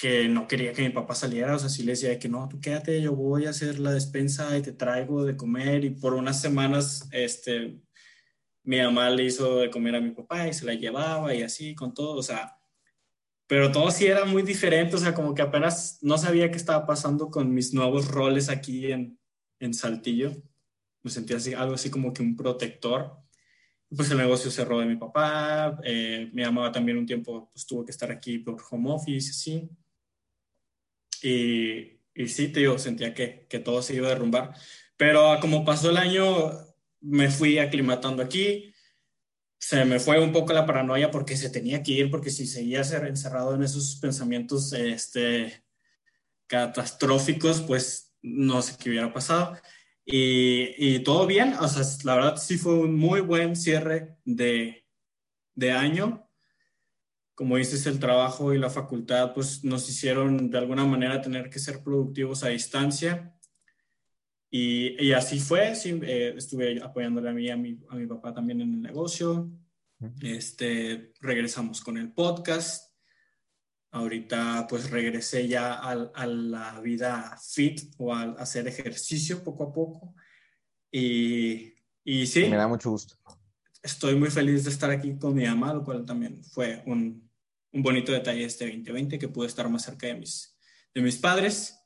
que 0.02 0.28
no 0.28 0.48
quería 0.48 0.74
que 0.74 0.82
mi 0.82 0.90
papá 0.90 1.14
saliera, 1.14 1.56
o 1.56 1.60
sea, 1.60 1.70
sí 1.70 1.84
le 1.84 1.92
decía 1.92 2.18
que 2.18 2.28
no, 2.28 2.50
tú 2.50 2.60
quédate, 2.60 3.00
yo 3.04 3.16
voy 3.16 3.46
a 3.46 3.52
hacer 3.52 3.78
la 3.78 3.92
despensa 3.92 4.58
y 4.58 4.64
te 4.64 4.72
traigo 4.74 5.24
de 5.24 5.38
comer 5.38 5.86
y 5.86 5.92
por 5.92 6.16
unas 6.16 6.42
semanas, 6.42 7.08
este, 7.12 7.80
mi 8.64 8.80
mamá 8.82 9.12
le 9.12 9.26
hizo 9.26 9.60
de 9.60 9.70
comer 9.70 9.96
a 9.96 10.02
mi 10.02 10.10
papá 10.10 10.48
y 10.48 10.56
se 10.56 10.66
la 10.66 10.74
llevaba 10.74 11.36
y 11.36 11.44
así 11.44 11.76
con 11.76 11.94
todo, 11.94 12.16
o 12.16 12.24
sea, 12.24 12.58
pero 13.46 13.72
todo 13.72 13.92
sí 13.92 14.08
era 14.08 14.26
muy 14.26 14.42
diferente, 14.42 14.96
o 14.96 15.00
sea, 15.00 15.14
como 15.14 15.36
que 15.36 15.44
apenas 15.44 16.00
no 16.02 16.18
sabía 16.18 16.50
qué 16.50 16.58
estaba 16.58 16.88
pasando 16.88 17.30
con 17.30 17.54
mis 17.54 17.72
nuevos 17.72 18.08
roles 18.08 18.50
aquí 18.50 18.92
en, 18.92 19.20
en 19.60 19.72
Saltillo, 19.76 20.32
me 21.04 21.12
sentía 21.12 21.38
así, 21.38 21.54
algo 21.54 21.76
así 21.76 21.92
como 21.92 22.12
que 22.12 22.24
un 22.24 22.36
protector. 22.36 23.18
Pues 23.96 24.10
el 24.10 24.18
negocio 24.18 24.50
cerró 24.50 24.80
de 24.80 24.86
mi 24.88 24.96
papá, 24.96 25.78
eh, 25.84 26.30
mi 26.34 26.44
mamá 26.44 26.72
también 26.72 26.98
un 26.98 27.06
tiempo 27.06 27.52
pues, 27.54 27.68
tuvo 27.68 27.84
que 27.86 27.92
estar 27.92 28.10
aquí 28.10 28.40
por 28.40 28.60
home 28.72 28.90
office, 28.90 29.30
así. 29.30 29.70
Y, 31.22 32.00
y 32.14 32.28
sí, 32.28 32.50
te 32.50 32.78
sentía 32.80 33.14
que, 33.14 33.46
que 33.50 33.60
todo 33.60 33.82
se 33.82 33.96
iba 33.96 34.08
a 34.08 34.12
derrumbar. 34.12 34.54
Pero 34.98 35.38
como 35.40 35.66
pasó 35.66 35.90
el 35.90 35.98
año, 35.98 36.52
me 37.02 37.30
fui 37.30 37.58
aclimatando 37.60 38.24
aquí. 38.24 38.74
Se 39.60 39.86
me 39.86 40.00
fue 40.00 40.20
un 40.20 40.32
poco 40.32 40.54
la 40.54 40.66
paranoia 40.66 41.12
porque 41.12 41.38
se 41.38 41.50
tenía 41.50 41.84
que 41.84 41.92
ir, 41.94 42.12
porque 42.12 42.30
si 42.30 42.48
seguía 42.48 42.84
ser 42.84 43.06
encerrado 43.06 43.56
en 43.56 43.64
esos 43.64 43.98
pensamientos 43.98 44.74
este, 44.74 45.64
catastróficos, 46.48 47.62
pues 47.62 48.14
no 48.22 48.62
sé 48.62 48.76
qué 48.78 48.90
hubiera 48.90 49.14
pasado. 49.14 49.58
Y, 50.06 50.74
y, 50.78 51.00
todo 51.04 51.28
bien, 51.28 51.54
o 51.60 51.68
sea, 51.68 51.84
la 52.04 52.16
verdad 52.16 52.38
sí 52.38 52.58
fue 52.58 52.74
un 52.74 52.98
muy 52.98 53.22
buen 53.22 53.56
cierre 53.56 54.18
de, 54.26 54.88
de 55.54 55.72
año 55.72 56.31
como 57.42 57.58
dices, 57.58 57.88
el 57.88 57.98
trabajo 57.98 58.54
y 58.54 58.60
la 58.60 58.70
facultad 58.70 59.34
pues 59.34 59.64
nos 59.64 59.90
hicieron 59.90 60.52
de 60.52 60.60
alguna 60.60 60.86
manera 60.86 61.24
tener 61.24 61.50
que 61.50 61.58
ser 61.58 61.82
productivos 61.84 62.44
a 62.44 62.50
distancia. 62.50 63.36
Y, 64.52 65.04
y 65.04 65.14
así 65.14 65.40
fue, 65.40 65.74
sí, 65.74 66.00
eh, 66.04 66.36
estuve 66.38 66.80
apoyándole 66.84 67.32
a 67.32 67.34
mí 67.34 67.50
a 67.50 67.58
mi, 67.58 67.80
a 67.90 67.96
mi 67.96 68.06
papá 68.06 68.32
también 68.32 68.62
en 68.62 68.76
el 68.76 68.82
negocio. 68.84 69.50
Este, 70.22 71.14
regresamos 71.20 71.82
con 71.82 71.98
el 71.98 72.14
podcast. 72.14 72.94
Ahorita 73.90 74.68
pues 74.70 74.92
regresé 74.92 75.48
ya 75.48 75.74
a, 75.74 75.94
a 76.14 76.28
la 76.28 76.80
vida 76.80 77.40
fit 77.44 77.92
o 77.98 78.14
a, 78.14 78.34
hacer 78.34 78.68
ejercicio 78.68 79.44
poco 79.44 79.64
a 79.64 79.74
poco. 79.74 80.14
Y, 80.92 81.74
y 82.04 82.28
sí. 82.28 82.42
Me 82.52 82.58
da 82.58 82.68
mucho 82.68 82.92
gusto. 82.92 83.16
Estoy 83.82 84.14
muy 84.14 84.30
feliz 84.30 84.64
de 84.64 84.70
estar 84.70 84.92
aquí 84.92 85.18
con 85.18 85.34
mi 85.34 85.46
mamá, 85.46 85.74
lo 85.74 85.84
cual 85.84 86.06
también 86.06 86.44
fue 86.44 86.84
un, 86.86 87.31
un 87.74 87.84
bonito 87.84 88.12
detalle 88.12 88.44
este 88.44 88.66
2020 88.66 89.20
que 89.20 89.28
pude 89.28 89.48
estar 89.48 89.70
más 89.70 89.84
cerca 89.84 90.08
de 90.08 90.16
mis, 90.16 90.58
de 90.94 91.02
mis 91.02 91.18
padres. 91.18 91.78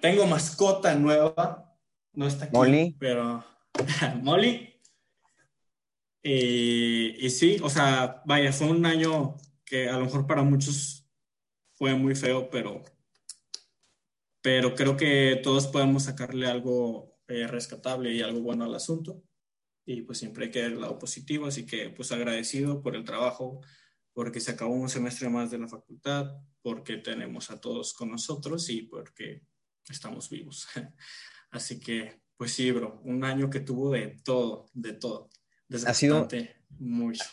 Tengo 0.00 0.26
mascota 0.26 0.94
nueva, 0.94 1.76
no 2.12 2.26
está 2.26 2.46
aquí, 2.46 2.56
Molly. 2.56 2.96
pero 2.98 3.44
Molly. 4.22 4.80
Y, 6.22 7.26
y 7.26 7.30
sí, 7.30 7.58
o 7.62 7.70
sea, 7.70 8.22
vaya, 8.26 8.52
fue 8.52 8.68
un 8.68 8.84
año 8.84 9.36
que 9.64 9.88
a 9.88 9.92
lo 9.92 10.04
mejor 10.04 10.26
para 10.26 10.42
muchos 10.42 11.06
fue 11.74 11.94
muy 11.94 12.14
feo, 12.14 12.50
pero, 12.50 12.82
pero 14.42 14.74
creo 14.74 14.96
que 14.96 15.40
todos 15.42 15.66
podemos 15.68 16.04
sacarle 16.04 16.46
algo 16.46 17.18
eh, 17.28 17.46
rescatable 17.46 18.12
y 18.12 18.20
algo 18.20 18.40
bueno 18.40 18.64
al 18.64 18.74
asunto. 18.74 19.22
Y 19.86 20.02
pues 20.02 20.18
siempre 20.18 20.44
hay 20.44 20.50
que 20.50 20.60
ver 20.60 20.72
el 20.72 20.80
lado 20.80 20.98
positivo, 20.98 21.46
así 21.46 21.64
que 21.64 21.88
pues 21.90 22.12
agradecido 22.12 22.82
por 22.82 22.96
el 22.96 23.04
trabajo, 23.04 23.60
porque 24.12 24.40
se 24.40 24.52
acabó 24.52 24.74
un 24.74 24.88
semestre 24.88 25.28
más 25.28 25.50
de 25.50 25.58
la 25.58 25.68
facultad, 25.68 26.36
porque 26.62 26.96
tenemos 26.96 27.50
a 27.50 27.60
todos 27.60 27.94
con 27.94 28.10
nosotros 28.10 28.68
y 28.70 28.82
porque 28.82 29.42
estamos 29.88 30.28
vivos. 30.30 30.68
Así 31.50 31.80
que, 31.80 32.20
pues 32.36 32.52
sí, 32.52 32.70
bro, 32.70 33.00
un 33.04 33.24
año 33.24 33.50
que 33.50 33.60
tuvo 33.60 33.92
de 33.92 34.20
todo, 34.24 34.66
de 34.72 34.92
todo. 34.92 35.30
Ha 35.86 35.94
sido 35.94 36.28
mucho. 36.78 37.24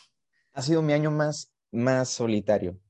Ha 0.52 0.62
sido 0.62 0.82
mi 0.82 0.92
año 0.92 1.10
más, 1.10 1.52
más 1.70 2.10
solitario. 2.10 2.80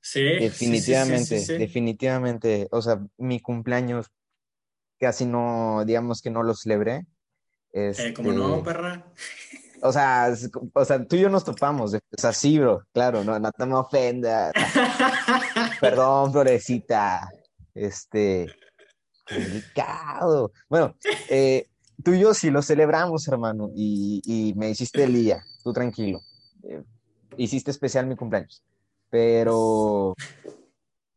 Sí, 0.00 0.22
definitivamente, 0.22 1.44
definitivamente. 1.58 2.68
O 2.70 2.80
sea, 2.80 3.04
mi 3.18 3.40
cumpleaños 3.40 4.10
casi 4.98 5.26
no, 5.26 5.84
digamos 5.86 6.22
que 6.22 6.30
no 6.30 6.42
lo 6.42 6.54
celebré. 6.54 7.06
Este... 7.72 8.14
como 8.14 8.32
no, 8.32 8.62
perra. 8.62 9.12
O 9.82 9.92
sea, 9.92 10.32
o 10.74 10.84
sea, 10.84 11.04
tú 11.04 11.16
y 11.16 11.20
yo 11.20 11.28
nos 11.30 11.44
topamos. 11.44 11.94
O 11.94 12.00
sea, 12.16 12.32
sí, 12.32 12.58
bro, 12.58 12.82
claro, 12.92 13.24
no, 13.24 13.38
no 13.38 13.52
te 13.52 13.66
me 13.66 13.74
ofendas. 13.74 14.52
Perdón, 15.80 16.32
florecita. 16.32 17.28
Este, 17.74 18.46
delicado. 19.30 20.52
Bueno, 20.68 20.94
eh, 21.28 21.66
tú 22.02 22.12
y 22.12 22.20
yo 22.20 22.34
sí 22.34 22.50
lo 22.50 22.62
celebramos, 22.62 23.26
hermano, 23.28 23.70
y, 23.74 24.20
y 24.24 24.54
me 24.54 24.70
hiciste 24.70 25.04
el 25.04 25.14
día, 25.14 25.42
tú 25.62 25.72
tranquilo. 25.72 26.20
Eh, 26.62 26.82
hiciste 27.36 27.70
especial 27.70 28.06
mi 28.06 28.16
cumpleaños. 28.16 28.62
Pero 29.08 30.14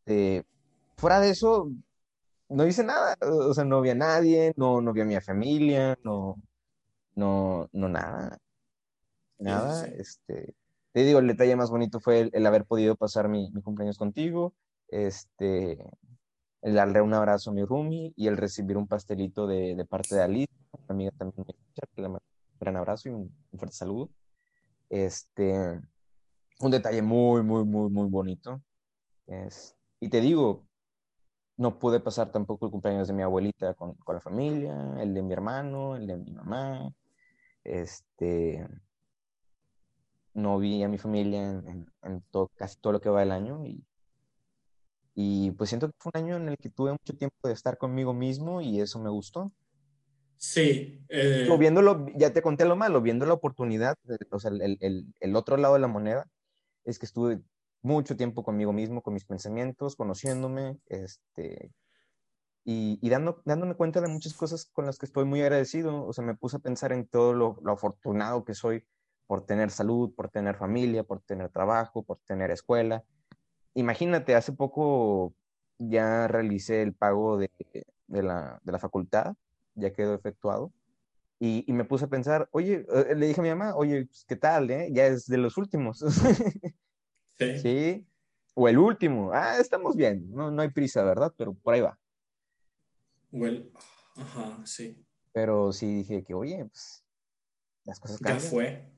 eh, 0.05 0.43
fuera 0.97 1.19
de 1.19 1.29
eso, 1.29 1.69
no 2.49 2.67
hice 2.67 2.83
nada. 2.83 3.17
O 3.21 3.53
sea, 3.53 3.63
no 3.63 3.81
vi 3.81 3.91
a 3.91 3.95
nadie, 3.95 4.53
no, 4.57 4.81
no 4.81 4.93
vi 4.93 5.01
a 5.01 5.05
mi 5.05 5.19
familia, 5.21 5.97
no, 6.03 6.35
no, 7.15 7.69
no 7.71 7.89
nada. 7.89 8.37
Nada, 9.43 9.85
este, 9.87 10.55
te 10.93 11.03
digo, 11.03 11.19
el 11.19 11.27
detalle 11.27 11.55
más 11.55 11.69
bonito 11.69 11.99
fue 11.99 12.29
el, 12.31 12.45
haber 12.45 12.65
podido 12.65 12.95
pasar 12.95 13.27
mi, 13.27 13.51
mi, 13.51 13.61
cumpleaños 13.61 13.97
contigo, 13.97 14.53
este, 14.87 15.77
el 16.61 16.73
darle 16.75 17.01
un 17.01 17.13
abrazo 17.13 17.49
a 17.49 17.53
mi 17.53 17.63
roomie 17.63 18.13
y 18.15 18.27
el 18.27 18.37
recibir 18.37 18.77
un 18.77 18.87
pastelito 18.87 19.47
de, 19.47 19.75
de 19.75 19.85
parte 19.85 20.15
de 20.15 20.21
Alice, 20.21 20.53
amiga 20.87 21.11
también, 21.17 21.45
un 21.97 22.19
gran 22.59 22.77
abrazo 22.77 23.09
y 23.09 23.11
un, 23.11 23.35
fuerte 23.57 23.75
saludo. 23.75 24.09
Este, 24.89 25.81
un 26.59 26.71
detalle 26.71 27.01
muy, 27.01 27.43
muy, 27.43 27.65
muy, 27.65 27.89
muy 27.89 28.07
bonito. 28.07 28.61
Es, 29.27 29.75
y 29.99 30.09
te 30.09 30.21
digo, 30.21 30.65
no 31.57 31.79
pude 31.79 31.99
pasar 31.99 32.31
tampoco 32.31 32.65
el 32.67 32.71
cumpleaños 32.71 33.07
de 33.07 33.13
mi 33.13 33.23
abuelita 33.23 33.73
con, 33.73 33.95
con 33.95 34.15
la 34.15 34.21
familia, 34.21 34.95
el 34.99 35.13
de 35.13 35.21
mi 35.21 35.33
hermano, 35.33 35.95
el 35.95 36.07
de 36.07 36.17
mi 36.17 36.31
mamá, 36.31 36.93
este, 37.63 38.65
no 40.33 40.57
vi 40.59 40.83
a 40.83 40.87
mi 40.87 40.97
familia 40.97 41.41
en, 41.41 41.85
casi 42.55 42.77
todo 42.79 42.93
lo 42.93 43.01
que 43.01 43.09
va 43.09 43.21
del 43.21 43.31
año 43.31 43.65
y, 43.65 43.85
y 45.15 45.51
pues 45.51 45.69
siento 45.69 45.87
que 45.87 45.95
fue 45.99 46.11
un 46.15 46.23
año 46.23 46.35
en 46.37 46.49
el 46.49 46.57
que 46.57 46.69
tuve 46.69 46.91
mucho 46.91 47.15
tiempo 47.15 47.47
de 47.47 47.53
estar 47.53 47.77
conmigo 47.77 48.13
mismo 48.13 48.61
y 48.61 48.81
eso 48.81 48.99
me 48.99 49.09
gustó. 49.09 49.51
Sí. 50.37 51.05
Eh... 51.07 51.47
viéndolo, 51.57 52.07
ya 52.15 52.33
te 52.33 52.41
conté 52.41 52.65
lo 52.65 52.75
malo, 52.75 53.01
viendo 53.01 53.25
la 53.25 53.33
oportunidad, 53.33 53.95
o 54.31 54.39
sea, 54.39 54.51
el, 54.51 54.77
el, 54.81 55.05
el, 55.19 55.35
otro 55.35 55.55
lado 55.55 55.75
de 55.75 55.79
la 55.79 55.87
moneda, 55.87 56.27
es 56.83 56.99
que 56.99 57.05
estuve 57.05 57.41
mucho 57.81 58.17
tiempo 58.17 58.43
conmigo 58.43 58.73
mismo, 58.73 59.01
con 59.01 59.13
mis 59.13 59.25
pensamientos, 59.25 59.95
conociéndome, 59.95 60.79
este, 60.87 61.71
y, 62.65 62.97
y 63.01 63.09
dando, 63.09 63.41
dándome 63.45 63.75
cuenta 63.75 64.01
de 64.01 64.07
muchas 64.07 64.33
cosas 64.33 64.65
con 64.65 64.85
las 64.85 64.97
que 64.97 65.05
estoy 65.05 65.25
muy 65.25 65.41
agradecido. 65.41 66.05
O 66.05 66.13
sea, 66.13 66.23
me 66.23 66.35
puse 66.35 66.57
a 66.57 66.59
pensar 66.59 66.91
en 66.91 67.07
todo 67.07 67.33
lo, 67.33 67.59
lo 67.61 67.73
afortunado 67.73 68.45
que 68.45 68.53
soy 68.53 68.85
por 69.27 69.45
tener 69.45 69.71
salud, 69.71 70.13
por 70.15 70.29
tener 70.29 70.55
familia, 70.55 71.03
por 71.03 71.21
tener 71.21 71.49
trabajo, 71.49 72.03
por 72.03 72.19
tener 72.25 72.51
escuela. 72.51 73.03
Imagínate, 73.73 74.35
hace 74.35 74.51
poco 74.51 75.33
ya 75.77 76.27
realicé 76.27 76.81
el 76.81 76.93
pago 76.93 77.37
de, 77.37 77.49
de, 78.07 78.23
la, 78.23 78.59
de 78.63 78.71
la, 78.71 78.79
facultad, 78.79 79.33
ya 79.75 79.91
quedó 79.91 80.13
efectuado, 80.13 80.71
y, 81.39 81.65
y, 81.67 81.73
me 81.73 81.83
puse 81.83 82.05
a 82.05 82.09
pensar, 82.09 82.47
oye, 82.51 82.85
eh, 82.93 83.15
le 83.15 83.27
dije 83.27 83.41
a 83.41 83.43
mi 83.43 83.49
mamá, 83.49 83.75
oye, 83.75 84.05
pues, 84.05 84.23
¿qué 84.25 84.35
tal? 84.35 84.69
Eh? 84.71 84.89
Ya 84.93 85.07
es 85.07 85.25
de 85.25 85.37
los 85.37 85.57
últimos. 85.57 85.99
sí. 87.37 87.59
sí. 87.59 88.07
O 88.53 88.69
el 88.69 88.77
último. 88.77 89.31
Ah, 89.33 89.57
estamos 89.59 89.95
bien, 89.95 90.29
no, 90.31 90.51
no 90.51 90.61
hay 90.61 90.69
prisa, 90.69 91.03
¿verdad? 91.03 91.33
Pero 91.35 91.53
por 91.53 91.73
ahí 91.73 91.81
va. 91.81 91.99
Well, 93.31 93.71
ajá, 94.15 94.61
sí. 94.65 95.03
Pero 95.33 95.73
sí 95.73 95.95
dije 95.95 96.23
que, 96.23 96.33
oye, 96.33 96.63
pues 96.65 97.03
las 97.83 97.99
cosas 97.99 98.19
cambian. 98.19 98.39
Ya 98.39 98.49
fue 98.49 98.92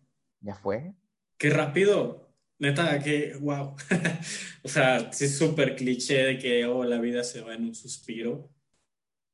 ya 0.45 0.53
fue. 0.55 0.93
Qué 1.37 1.49
rápido. 1.49 2.29
Neta, 2.59 2.99
que 2.99 3.35
wow. 3.41 3.75
o 4.63 4.67
sea, 4.67 5.11
sí 5.11 5.25
es 5.25 5.37
súper 5.37 5.75
cliché 5.75 6.23
de 6.23 6.37
que 6.37 6.65
oh, 6.65 6.83
la 6.85 6.99
vida 6.99 7.23
se 7.23 7.41
va 7.41 7.55
en 7.55 7.65
un 7.65 7.75
suspiro. 7.75 8.49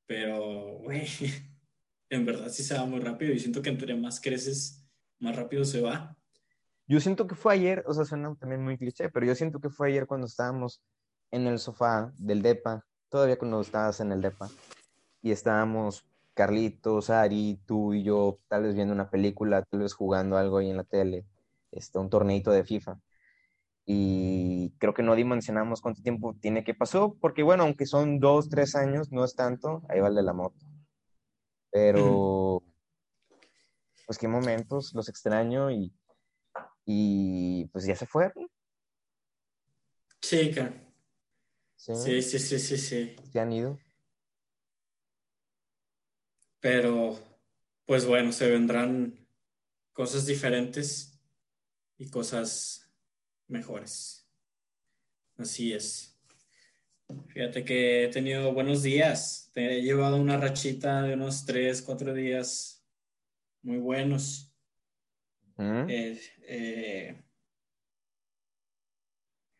Pero, 0.07 0.79
güey, 0.79 1.05
en 2.09 2.25
verdad 2.25 2.49
sí 2.49 2.63
se 2.63 2.75
va 2.75 2.85
muy 2.85 2.99
rápido 2.99 3.33
y 3.33 3.39
siento 3.39 3.61
que 3.61 3.69
entre 3.69 3.95
más 3.95 4.19
creces, 4.19 4.83
más 5.19 5.35
rápido 5.35 5.65
se 5.65 5.81
va. 5.81 6.17
Yo 6.87 6.99
siento 6.99 7.27
que 7.27 7.35
fue 7.35 7.53
ayer, 7.53 7.83
o 7.85 7.93
sea, 7.93 8.05
suena 8.05 8.33
también 8.35 8.63
muy 8.63 8.77
cliché, 8.77 9.09
pero 9.09 9.25
yo 9.25 9.35
siento 9.35 9.59
que 9.59 9.69
fue 9.69 9.89
ayer 9.89 10.07
cuando 10.07 10.27
estábamos 10.27 10.81
en 11.29 11.47
el 11.47 11.59
sofá 11.59 12.11
del 12.17 12.41
DEPA, 12.41 12.85
todavía 13.09 13.37
cuando 13.37 13.61
estabas 13.61 13.99
en 13.99 14.11
el 14.11 14.21
DEPA, 14.21 14.49
y 15.21 15.31
estábamos 15.31 16.03
Carlitos, 16.41 17.11
Ari, 17.11 17.61
tú 17.67 17.93
y 17.93 18.01
yo, 18.01 18.39
tal 18.47 18.63
vez 18.63 18.73
viendo 18.73 18.95
una 18.95 19.11
película, 19.11 19.61
tal 19.61 19.81
vez 19.81 19.93
jugando 19.93 20.37
algo 20.37 20.57
ahí 20.57 20.71
en 20.71 20.77
la 20.77 20.83
tele, 20.83 21.23
este, 21.71 21.99
un 21.99 22.09
torneito 22.09 22.49
de 22.49 22.63
FIFA. 22.63 22.99
Y 23.85 24.71
creo 24.79 24.95
que 24.95 25.03
no 25.03 25.13
dimensionamos 25.13 25.81
cuánto 25.81 26.01
tiempo 26.01 26.35
tiene 26.41 26.63
que 26.63 26.73
pasó, 26.73 27.15
porque 27.21 27.43
bueno, 27.43 27.61
aunque 27.61 27.85
son 27.85 28.19
dos, 28.19 28.49
tres 28.49 28.75
años, 28.75 29.11
no 29.11 29.23
es 29.23 29.35
tanto, 29.35 29.83
ahí 29.87 29.99
va 29.99 30.07
el 30.07 30.15
de 30.15 30.23
la 30.23 30.33
moto. 30.33 30.65
Pero, 31.69 32.63
pues 34.07 34.17
qué 34.17 34.27
momentos, 34.27 34.95
los 34.95 35.09
extraño 35.09 35.69
y 35.69 35.93
y 36.87 37.65
pues 37.67 37.85
ya 37.85 37.95
se 37.95 38.07
fue. 38.07 38.33
Chica. 40.19 40.73
Sí, 41.75 41.93
sí, 41.95 42.21
sí, 42.23 42.39
sí, 42.39 42.59
sí. 42.59 42.77
sí. 42.79 43.15
Se 43.31 43.39
han 43.39 43.53
ido. 43.53 43.77
Pero, 46.61 47.19
pues 47.85 48.05
bueno, 48.05 48.31
se 48.31 48.49
vendrán 48.49 49.27
cosas 49.91 50.25
diferentes 50.25 51.19
y 51.97 52.09
cosas 52.09 52.89
mejores. 53.47 54.25
Así 55.37 55.73
es. 55.73 56.17
Fíjate 57.27 57.65
que 57.65 58.05
he 58.05 58.07
tenido 58.07 58.53
buenos 58.53 58.83
días. 58.83 59.49
Te 59.53 59.79
he 59.79 59.81
llevado 59.81 60.15
una 60.15 60.37
rachita 60.37 61.01
de 61.01 61.15
unos 61.15 61.45
tres, 61.45 61.81
cuatro 61.81 62.13
días 62.13 62.85
muy 63.61 63.77
buenos. 63.77 64.55
Eh, 65.57 66.19
eh, 66.47 67.23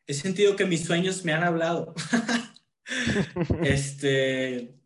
he 0.07 0.13
sentido 0.13 0.55
que 0.55 0.65
mis 0.65 0.85
sueños 0.85 1.25
me 1.25 1.33
han 1.33 1.43
hablado. 1.43 1.93
este, 3.63 4.80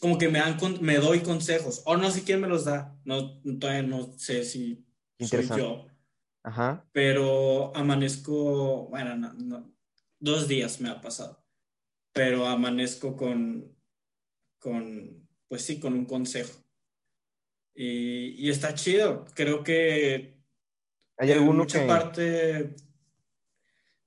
como 0.00 0.18
que 0.18 0.28
me, 0.28 0.38
han, 0.38 0.58
me 0.80 0.96
doy 0.96 1.20
consejos, 1.20 1.82
o 1.84 1.96
no 1.96 2.10
sé 2.10 2.22
quién 2.24 2.40
me 2.40 2.48
los 2.48 2.64
da, 2.64 2.96
no, 3.04 3.40
todavía 3.58 3.82
no 3.82 4.12
sé 4.18 4.44
si 4.44 4.86
soy 5.18 5.46
yo. 5.48 5.86
Ajá. 6.42 6.88
Pero 6.92 7.76
amanezco, 7.76 8.88
bueno, 8.88 9.34
dos 10.18 10.48
días 10.48 10.80
me 10.80 10.88
ha 10.88 11.00
pasado, 11.00 11.44
pero 12.12 12.46
amanezco 12.46 13.16
con, 13.16 13.76
con, 14.58 15.28
pues 15.48 15.62
sí, 15.62 15.80
con 15.80 15.94
un 15.94 16.04
consejo. 16.04 16.58
Y, 17.80 18.50
está 18.50 18.74
chido. 18.74 19.24
Creo 19.34 19.62
que. 19.62 20.42
¿Hay 21.16 21.30
alguno 21.30 21.60
mucha 21.60 21.86
parte. 21.86 22.74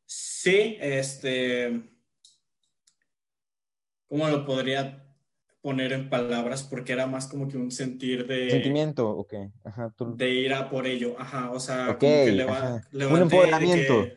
Sí, 0.06 0.78
este. 0.82 1.90
¿Cómo 4.10 4.28
lo 4.28 4.46
podría 4.46 5.11
poner 5.62 5.94
en 5.94 6.10
palabras? 6.10 6.64
Porque 6.64 6.94
era 6.94 7.08
más 7.08 7.28
como 7.28 7.48
que 7.48 7.58
un 7.58 7.72
sentir 7.72 8.28
de. 8.28 8.50
Sentimiento, 8.50 9.10
ok. 9.10 9.34
De 10.16 10.30
ir 10.30 10.54
a 10.54 10.70
por 10.70 10.88
ello. 10.88 11.16
Ajá, 11.20 11.52
o 11.52 11.60
sea, 11.60 11.86
como 11.86 12.00
que 12.00 12.48
un 12.94 13.22
empoderamiento. 13.22 14.08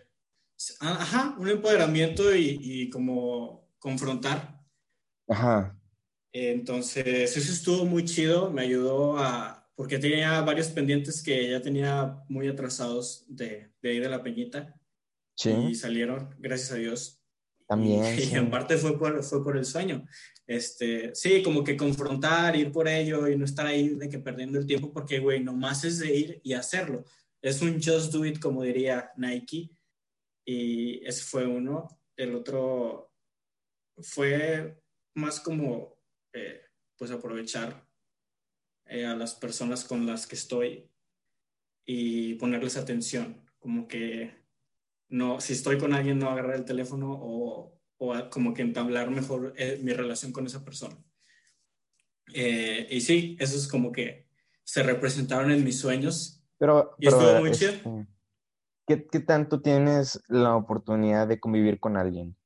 ajá, 0.80 1.36
un 1.38 1.48
empoderamiento 1.48 2.34
y, 2.34 2.58
y 2.60 2.90
como 2.90 3.68
confrontar. 3.78 4.60
Ajá. 5.28 5.78
Entonces, 6.32 7.36
eso 7.36 7.52
estuvo 7.52 7.84
muy 7.84 8.04
chido, 8.04 8.50
me 8.50 8.62
ayudó 8.62 9.16
a, 9.18 9.70
porque 9.76 9.98
tenía 9.98 10.40
varios 10.40 10.68
pendientes 10.68 11.22
que 11.22 11.50
ya 11.50 11.62
tenía 11.62 12.24
muy 12.28 12.48
atrasados 12.48 13.24
de, 13.28 13.70
de 13.80 13.90
ahí 13.90 14.00
de 14.00 14.08
la 14.08 14.22
peñita. 14.22 14.74
Sí. 15.36 15.50
Y 15.50 15.74
salieron, 15.74 16.34
gracias 16.38 16.72
a 16.72 16.76
Dios. 16.76 17.20
También. 17.66 18.04
Y, 18.18 18.34
en 18.34 18.50
parte 18.50 18.76
fue 18.76 18.98
por, 18.98 19.22
fue 19.22 19.44
por 19.44 19.56
el 19.56 19.64
sueño. 19.64 20.04
Este, 20.46 21.14
sí, 21.14 21.42
como 21.42 21.64
que 21.64 21.76
confrontar, 21.76 22.54
ir 22.56 22.70
por 22.70 22.86
ello 22.88 23.28
y 23.28 23.36
no 23.36 23.44
estar 23.44 23.66
ahí 23.66 23.90
de 23.90 24.08
que 24.08 24.18
perdiendo 24.18 24.58
el 24.58 24.66
tiempo, 24.66 24.92
porque, 24.92 25.18
güey, 25.18 25.42
nomás 25.42 25.84
es 25.84 25.98
de 25.98 26.14
ir 26.14 26.40
y 26.42 26.52
hacerlo. 26.52 27.04
Es 27.40 27.62
un 27.62 27.80
just 27.82 28.12
do 28.12 28.24
it, 28.24 28.38
como 28.38 28.62
diría 28.62 29.12
Nike. 29.16 29.70
Y 30.44 31.06
ese 31.06 31.24
fue 31.24 31.46
uno. 31.46 31.88
El 32.16 32.34
otro 32.34 33.12
fue 33.98 34.82
más 35.14 35.40
como 35.40 35.98
eh, 36.32 36.60
pues 36.96 37.10
aprovechar 37.10 37.86
eh, 38.86 39.06
a 39.06 39.16
las 39.16 39.34
personas 39.34 39.84
con 39.84 40.06
las 40.06 40.26
que 40.26 40.36
estoy 40.36 40.90
y 41.86 42.34
ponerles 42.34 42.76
atención, 42.76 43.44
como 43.58 43.86
que 43.86 44.44
no, 45.08 45.40
si 45.40 45.52
estoy 45.52 45.78
con 45.78 45.94
alguien 45.94 46.18
no 46.18 46.30
agarrar 46.30 46.56
el 46.56 46.64
teléfono 46.64 47.12
o, 47.12 47.73
o 47.98 48.14
como 48.30 48.54
que 48.54 48.62
entablar 48.62 49.10
mejor 49.10 49.54
eh, 49.56 49.78
mi 49.82 49.92
relación 49.92 50.32
con 50.32 50.46
esa 50.46 50.64
persona. 50.64 50.96
y 52.28 53.00
sí, 53.00 53.36
eso 53.38 53.56
es 53.56 53.68
como 53.68 53.92
que 53.92 54.28
se 54.64 54.82
representaron 54.82 55.50
en 55.50 55.64
mis 55.64 55.78
sueños. 55.78 56.42
Pero, 56.58 56.94
y 56.98 57.08
estuvo 57.08 57.40
muy 57.40 57.50
chido. 57.52 57.72
Este, 57.72 58.06
¿qué, 58.86 59.06
¿Qué 59.06 59.20
tanto 59.20 59.60
tienes 59.60 60.20
la 60.28 60.56
oportunidad 60.56 61.28
de 61.28 61.40
convivir 61.40 61.78
con 61.80 61.96
alguien? 61.96 62.36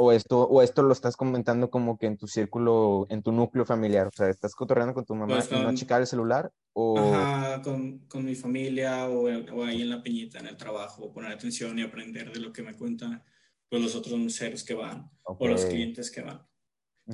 o 0.00 0.12
esto, 0.12 0.44
o 0.44 0.62
esto 0.62 0.84
lo 0.84 0.92
estás 0.92 1.16
comentando 1.16 1.70
como 1.70 1.98
que 1.98 2.06
en 2.06 2.16
tu 2.16 2.28
círculo, 2.28 3.08
en 3.10 3.20
tu 3.20 3.32
núcleo 3.32 3.64
familiar, 3.64 4.06
o 4.06 4.12
sea, 4.12 4.28
estás 4.28 4.54
cotorreando 4.54 4.94
con 4.94 5.04
tu 5.04 5.16
mamá 5.16 5.34
pues 5.34 5.50
y 5.50 5.56
no 5.56 5.74
checar 5.74 6.00
el 6.00 6.06
celular, 6.06 6.52
o... 6.72 6.96
Ajá, 6.96 7.60
con, 7.62 7.98
con 8.06 8.24
mi 8.24 8.36
familia, 8.36 9.08
o, 9.08 9.24
o, 9.24 9.64
ahí 9.64 9.82
en 9.82 9.90
la 9.90 10.00
peñita, 10.00 10.38
en 10.38 10.46
el 10.46 10.56
trabajo, 10.56 11.12
poner 11.12 11.32
atención 11.32 11.76
y 11.80 11.82
aprender 11.82 12.32
de 12.32 12.38
lo 12.38 12.52
que 12.52 12.62
me 12.62 12.76
cuentan 12.76 13.24
pues, 13.68 13.82
los 13.82 13.94
otros 13.94 14.18
meseros 14.18 14.64
que 14.64 14.74
van, 14.74 15.10
o 15.24 15.46
los 15.46 15.64
clientes 15.64 16.10
que 16.10 16.22
van. 16.22 16.46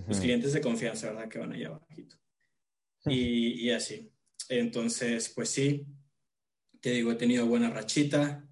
Los 0.09 0.19
clientes 0.19 0.53
de 0.53 0.61
confianza, 0.61 1.13
¿verdad? 1.13 1.29
Que 1.29 1.39
van 1.39 1.53
allá 1.53 1.69
abajito. 1.69 2.17
Y, 3.07 3.67
y 3.67 3.71
así. 3.71 4.13
Entonces, 4.49 5.29
pues 5.29 5.51
sí, 5.51 5.87
te 6.81 6.91
digo, 6.91 7.13
he 7.13 7.15
tenido 7.15 7.47
buena 7.47 7.71
rachita, 7.71 8.47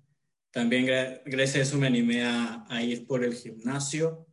también 0.53 0.87
gracias 1.25 1.57
a 1.57 1.63
eso 1.63 1.79
me 1.79 1.87
animé 1.87 2.25
a, 2.25 2.67
a, 2.69 2.83
ir 2.83 3.07
por 3.07 3.25
el 3.25 3.35
gimnasio. 3.35 4.27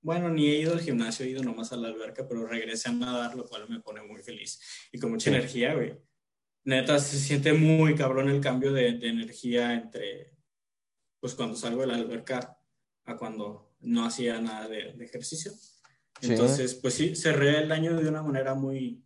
Bueno, 0.00 0.30
ni 0.30 0.48
he 0.48 0.58
ido 0.58 0.72
al 0.72 0.80
gimnasio, 0.80 1.26
he 1.26 1.30
ido 1.30 1.42
nomás 1.42 1.72
a 1.72 1.76
la 1.76 1.88
alberca, 1.88 2.26
pero 2.26 2.46
regresé 2.46 2.88
a 2.88 2.92
nadar, 2.92 3.34
lo 3.34 3.44
cual 3.44 3.68
me 3.68 3.80
pone 3.80 4.02
muy 4.02 4.22
feliz 4.22 4.60
y 4.90 4.98
con 4.98 5.10
mucha 5.10 5.30
energía, 5.30 5.74
güey. 5.74 5.98
Neta, 6.64 6.98
se 6.98 7.18
siente 7.18 7.52
muy 7.52 7.94
cabrón 7.94 8.28
el 8.28 8.40
cambio 8.40 8.72
de, 8.72 8.92
de, 8.98 9.08
energía 9.08 9.74
entre, 9.74 10.34
pues 11.20 11.34
cuando 11.34 11.56
salgo 11.56 11.82
de 11.82 11.88
la 11.88 11.96
alberca 11.96 12.57
a 13.08 13.16
cuando 13.16 13.74
no 13.80 14.04
hacía 14.04 14.40
nada 14.40 14.68
de, 14.68 14.92
de 14.92 15.04
ejercicio. 15.04 15.52
Entonces, 16.20 16.74
pues 16.74 16.94
sí, 16.94 17.14
cerré 17.14 17.58
el 17.62 17.72
año 17.72 17.96
de 17.96 18.08
una 18.08 18.22
manera 18.22 18.54
muy, 18.54 19.04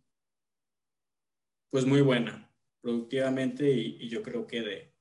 pues 1.69 1.85
muy 1.85 2.01
buena, 2.01 2.51
productivamente 2.81 3.71
y, 3.71 3.97
y 4.01 4.09
yo 4.09 4.23
creo 4.23 4.47
que 4.47 4.61
de, 4.61 4.93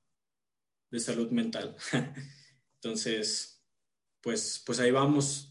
de 0.91 1.01
salud 1.01 1.31
mental. 1.31 1.75
Entonces, 2.75 3.65
pues, 4.21 4.63
pues 4.65 4.79
ahí 4.79 4.91
vamos. 4.91 5.51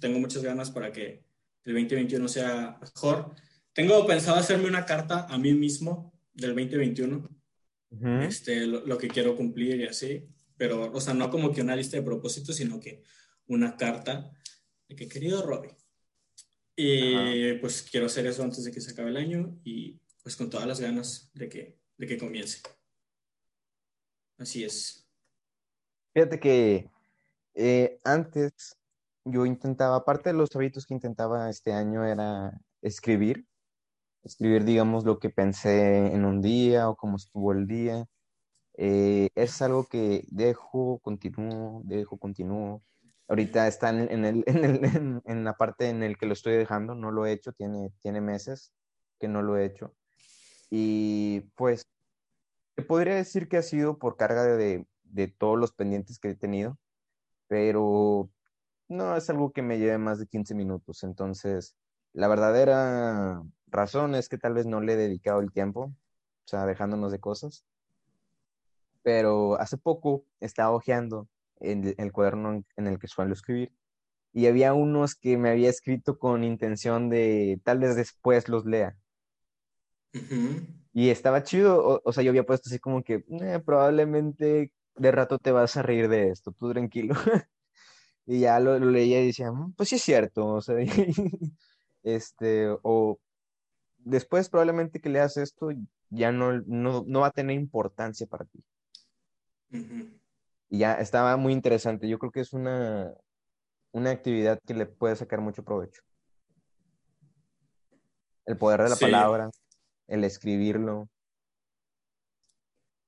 Tengo 0.00 0.18
muchas 0.18 0.42
ganas 0.42 0.70
para 0.70 0.92
que 0.92 1.24
el 1.64 1.72
2021 1.72 2.28
sea 2.28 2.78
mejor. 2.80 3.34
Tengo 3.72 4.06
pensado 4.06 4.36
hacerme 4.36 4.68
una 4.68 4.86
carta 4.86 5.26
a 5.28 5.36
mí 5.38 5.52
mismo 5.52 6.14
del 6.32 6.50
2021, 6.50 7.28
este, 8.22 8.66
lo, 8.66 8.98
que 8.98 9.08
quiero 9.08 9.36
cumplir 9.36 9.80
y 9.80 9.86
así, 9.86 10.28
pero, 10.56 10.90
o 10.92 11.00
sea, 11.00 11.14
no 11.14 11.30
como 11.30 11.52
que 11.52 11.62
una 11.62 11.76
lista 11.76 11.96
de 11.96 12.02
propósitos, 12.02 12.56
sino 12.56 12.80
que 12.80 13.02
una 13.46 13.76
carta 13.76 14.30
de 14.88 14.96
que, 14.96 15.08
querido 15.08 15.42
Robbie, 15.42 15.76
y 16.76 17.52
pues 17.54 17.82
quiero 17.82 18.06
hacer 18.06 18.26
eso 18.26 18.42
antes 18.42 18.64
de 18.64 18.72
que 18.72 18.80
se 18.80 18.92
acabe 18.92 19.10
el 19.10 19.16
año 19.16 19.60
y 19.62 20.00
pues 20.22 20.36
con 20.36 20.50
todas 20.50 20.66
las 20.66 20.80
ganas 20.80 21.30
de 21.34 21.48
que, 21.48 21.78
de 21.96 22.06
que 22.06 22.18
comience. 22.18 22.62
Así 24.38 24.64
es. 24.64 25.06
Fíjate 26.12 26.40
que 26.40 26.90
eh, 27.54 28.00
antes 28.04 28.76
yo 29.24 29.46
intentaba, 29.46 29.96
aparte 29.96 30.30
de 30.30 30.36
los 30.36 30.54
hábitos 30.56 30.86
que 30.86 30.94
intentaba 30.94 31.48
este 31.48 31.72
año, 31.72 32.04
era 32.04 32.60
escribir. 32.82 33.46
Escribir, 34.22 34.64
digamos, 34.64 35.04
lo 35.04 35.18
que 35.18 35.30
pensé 35.30 36.06
en 36.06 36.24
un 36.24 36.40
día 36.40 36.88
o 36.88 36.96
cómo 36.96 37.16
estuvo 37.16 37.52
el 37.52 37.66
día. 37.66 38.06
Eh, 38.76 39.28
es 39.34 39.62
algo 39.62 39.86
que 39.86 40.24
dejo, 40.30 40.98
continúo, 41.00 41.82
dejo, 41.84 42.18
continúo. 42.18 42.82
Ahorita 43.28 43.66
está 43.68 43.90
en, 43.90 44.24
el, 44.24 44.44
en, 45.24 45.44
la 45.44 45.54
parte 45.54 45.88
en 45.88 46.02
el 46.02 46.18
que 46.18 46.26
lo 46.26 46.32
estoy 46.34 46.54
dejando, 46.54 46.94
no 46.94 47.10
lo 47.10 47.26
he 47.26 47.32
hecho, 47.32 47.52
tiene, 47.52 47.92
tiene 48.00 48.20
meses 48.20 48.72
que 49.18 49.28
no 49.28 49.42
lo 49.42 49.56
he 49.56 49.64
hecho. 49.64 49.94
Y 50.70 51.40
pues 51.56 51.88
te 52.74 52.82
podría 52.82 53.14
decir 53.16 53.48
que 53.48 53.58
ha 53.58 53.62
sido 53.62 53.98
por 53.98 54.16
carga 54.16 54.44
de, 54.44 54.86
de 55.04 55.28
todos 55.28 55.58
los 55.58 55.72
pendientes 55.72 56.18
que 56.18 56.30
he 56.30 56.34
tenido, 56.34 56.78
pero 57.48 58.30
no 58.88 59.16
es 59.16 59.30
algo 59.30 59.52
que 59.52 59.62
me 59.62 59.78
lleve 59.78 59.98
más 59.98 60.18
de 60.18 60.26
15 60.26 60.54
minutos. 60.54 61.04
Entonces, 61.04 61.76
la 62.12 62.28
verdadera 62.28 63.42
razón 63.68 64.14
es 64.14 64.28
que 64.28 64.38
tal 64.38 64.54
vez 64.54 64.66
no 64.66 64.80
le 64.80 64.94
he 64.94 64.96
dedicado 64.96 65.40
el 65.40 65.52
tiempo, 65.52 65.84
o 65.84 65.94
sea, 66.46 66.66
dejándonos 66.66 67.12
de 67.12 67.20
cosas. 67.20 67.64
Pero 69.04 69.60
hace 69.60 69.78
poco 69.78 70.26
estaba 70.40 70.72
hojeando 70.72 71.28
el, 71.60 71.94
el 71.98 72.12
cuaderno 72.12 72.64
en 72.76 72.86
el 72.88 72.98
que 72.98 73.06
suelo 73.06 73.34
escribir 73.34 73.72
y 74.34 74.48
había 74.48 74.74
unos 74.74 75.14
que 75.14 75.38
me 75.38 75.50
había 75.50 75.70
escrito 75.70 76.18
con 76.18 76.42
intención 76.44 77.08
de 77.08 77.60
tal 77.64 77.78
vez 77.78 77.96
después 77.96 78.48
los 78.48 78.66
lea. 78.66 78.96
Y 80.92 81.10
estaba 81.10 81.44
chido, 81.44 82.02
o, 82.04 82.12
sea, 82.12 82.22
yo 82.24 82.30
había 82.30 82.44
puesto 82.44 82.68
así 82.68 82.78
como 82.80 83.02
que 83.04 83.24
eh, 83.28 83.60
probablemente 83.64 84.72
de 84.96 85.12
rato 85.12 85.38
te 85.38 85.52
vas 85.52 85.76
a 85.76 85.82
reír 85.82 86.08
de 86.08 86.30
esto, 86.30 86.52
tú 86.52 86.72
tranquilo. 86.72 87.14
y 88.26 88.40
ya 88.40 88.58
lo, 88.60 88.78
leía 88.78 89.22
y 89.22 89.26
decía, 89.28 89.52
mm, 89.52 89.74
pues 89.74 89.88
sí 89.90 89.96
es 89.96 90.02
cierto, 90.02 90.46
o 90.46 90.60
sea, 90.60 90.76
este, 92.02 92.68
o 92.82 93.18
después 93.98 94.48
probablemente 94.48 95.00
que 95.00 95.08
leas 95.08 95.36
esto 95.36 95.70
ya 96.10 96.32
no, 96.32 96.60
no, 96.66 97.20
va 97.20 97.28
a 97.28 97.30
tener 97.32 97.56
importancia 97.56 98.26
para 98.26 98.44
ti. 98.46 98.64
Y 99.70 100.78
ya 100.78 100.94
estaba 100.94 101.36
muy 101.36 101.52
interesante, 101.52 102.08
yo 102.08 102.18
creo 102.18 102.32
que 102.32 102.40
es 102.40 102.52
una, 102.52 103.14
una 103.92 104.10
actividad 104.10 104.58
que 104.66 104.74
le 104.74 104.86
puede 104.86 105.16
sacar 105.16 105.40
mucho 105.40 105.64
provecho. 105.64 106.02
El 108.44 108.56
poder 108.58 108.82
de 108.82 108.90
la 108.90 108.96
palabra, 108.96 109.50
el 110.08 110.24
escribirlo. 110.24 111.08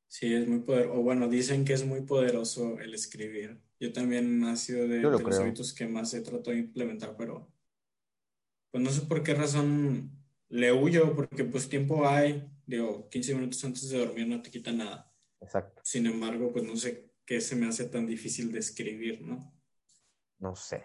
Sí, 0.08 0.32
es 0.32 0.48
muy 0.48 0.60
poderoso. 0.60 0.98
O 0.98 1.02
bueno, 1.02 1.28
dicen 1.28 1.64
que 1.64 1.74
es 1.74 1.84
muy 1.84 2.02
poderoso 2.02 2.78
el 2.78 2.94
escribir. 2.94 3.60
Yo 3.78 3.92
también 3.92 4.44
ha 4.44 4.56
sido 4.56 4.88
de, 4.88 5.00
los 5.00 5.38
hábitos 5.38 5.74
que 5.74 5.86
más 5.86 6.14
he 6.14 6.22
tratado 6.22 6.52
de 6.52 6.60
implementar, 6.60 7.16
pero 7.18 7.52
pues 8.70 8.82
no 8.82 8.90
sé 8.90 9.02
por 9.02 9.22
qué 9.22 9.34
razón 9.34 10.10
le 10.48 10.72
huyo, 10.72 11.14
porque 11.14 11.44
pues 11.44 11.68
tiempo 11.68 12.08
hay, 12.08 12.48
digo, 12.66 13.08
15 13.10 13.34
minutos 13.34 13.62
antes 13.64 13.90
de 13.90 13.98
dormir 13.98 14.26
no 14.28 14.40
te 14.40 14.50
quita 14.50 14.72
nada. 14.72 15.12
Exacto. 15.46 15.80
Sin 15.84 16.06
embargo, 16.06 16.52
pues 16.52 16.64
no 16.64 16.76
sé 16.76 17.12
qué 17.24 17.40
se 17.40 17.54
me 17.54 17.66
hace 17.66 17.84
tan 17.86 18.06
difícil 18.06 18.50
de 18.50 18.58
escribir, 18.58 19.22
¿no? 19.22 19.52
No 20.38 20.56
sé. 20.56 20.84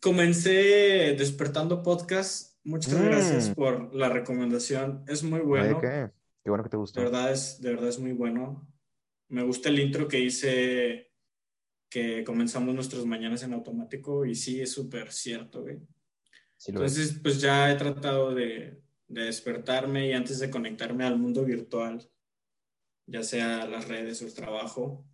Comencé 0.00 1.14
despertando 1.18 1.82
podcast. 1.82 2.56
Muchas 2.62 2.94
gracias 3.02 3.50
mm. 3.50 3.54
por 3.54 3.94
la 3.94 4.08
recomendación. 4.08 5.04
Es 5.08 5.24
muy 5.24 5.40
bueno. 5.40 5.80
Qué? 5.80 6.10
qué 6.44 6.50
bueno 6.50 6.62
que 6.62 6.70
te 6.70 6.76
gusta. 6.76 7.00
De 7.00 7.06
verdad 7.06 7.32
es, 7.32 7.60
de 7.60 7.70
verdad 7.70 7.88
es 7.88 7.98
muy 7.98 8.12
bueno. 8.12 8.68
Me 9.28 9.42
gusta 9.42 9.68
el 9.68 9.80
intro 9.80 10.06
que 10.06 10.20
hice 10.20 11.10
que 11.90 12.22
comenzamos 12.22 12.74
nuestras 12.74 13.04
mañanas 13.06 13.42
en 13.42 13.54
automático 13.54 14.24
y 14.24 14.34
sí, 14.34 14.60
es 14.60 14.70
súper 14.70 15.10
cierto, 15.10 15.62
güey. 15.62 15.78
Entonces, 16.66 17.18
pues 17.22 17.40
ya 17.40 17.70
he 17.72 17.76
tratado 17.76 18.34
de, 18.34 18.82
de, 19.06 19.22
despertarme 19.22 20.08
y 20.08 20.12
antes 20.12 20.38
de 20.38 20.50
conectarme 20.50 21.04
al 21.04 21.18
mundo 21.18 21.44
virtual, 21.44 22.08
ya 23.08 23.22
sea 23.22 23.66
las 23.66 23.88
redes 23.88 24.22
o 24.22 24.26
el 24.26 24.34
trabajo, 24.34 25.04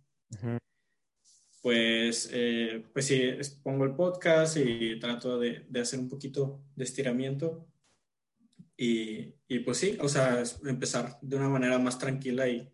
pues, 1.61 2.29
eh, 2.31 2.85
pues 2.93 3.07
sí, 3.07 3.23
pongo 3.63 3.85
el 3.85 3.95
podcast 3.95 4.57
y 4.57 4.99
trato 4.99 5.39
de, 5.39 5.65
de 5.67 5.79
hacer 5.79 5.99
un 5.99 6.09
poquito 6.09 6.61
de 6.75 6.83
estiramiento. 6.83 7.67
Y, 8.77 9.33
y, 9.47 9.59
pues 9.59 9.77
sí, 9.77 9.97
o 10.01 10.09
sea, 10.09 10.43
empezar 10.65 11.17
de 11.21 11.37
una 11.37 11.49
manera 11.49 11.79
más 11.79 11.97
tranquila 11.97 12.47
y, 12.47 12.71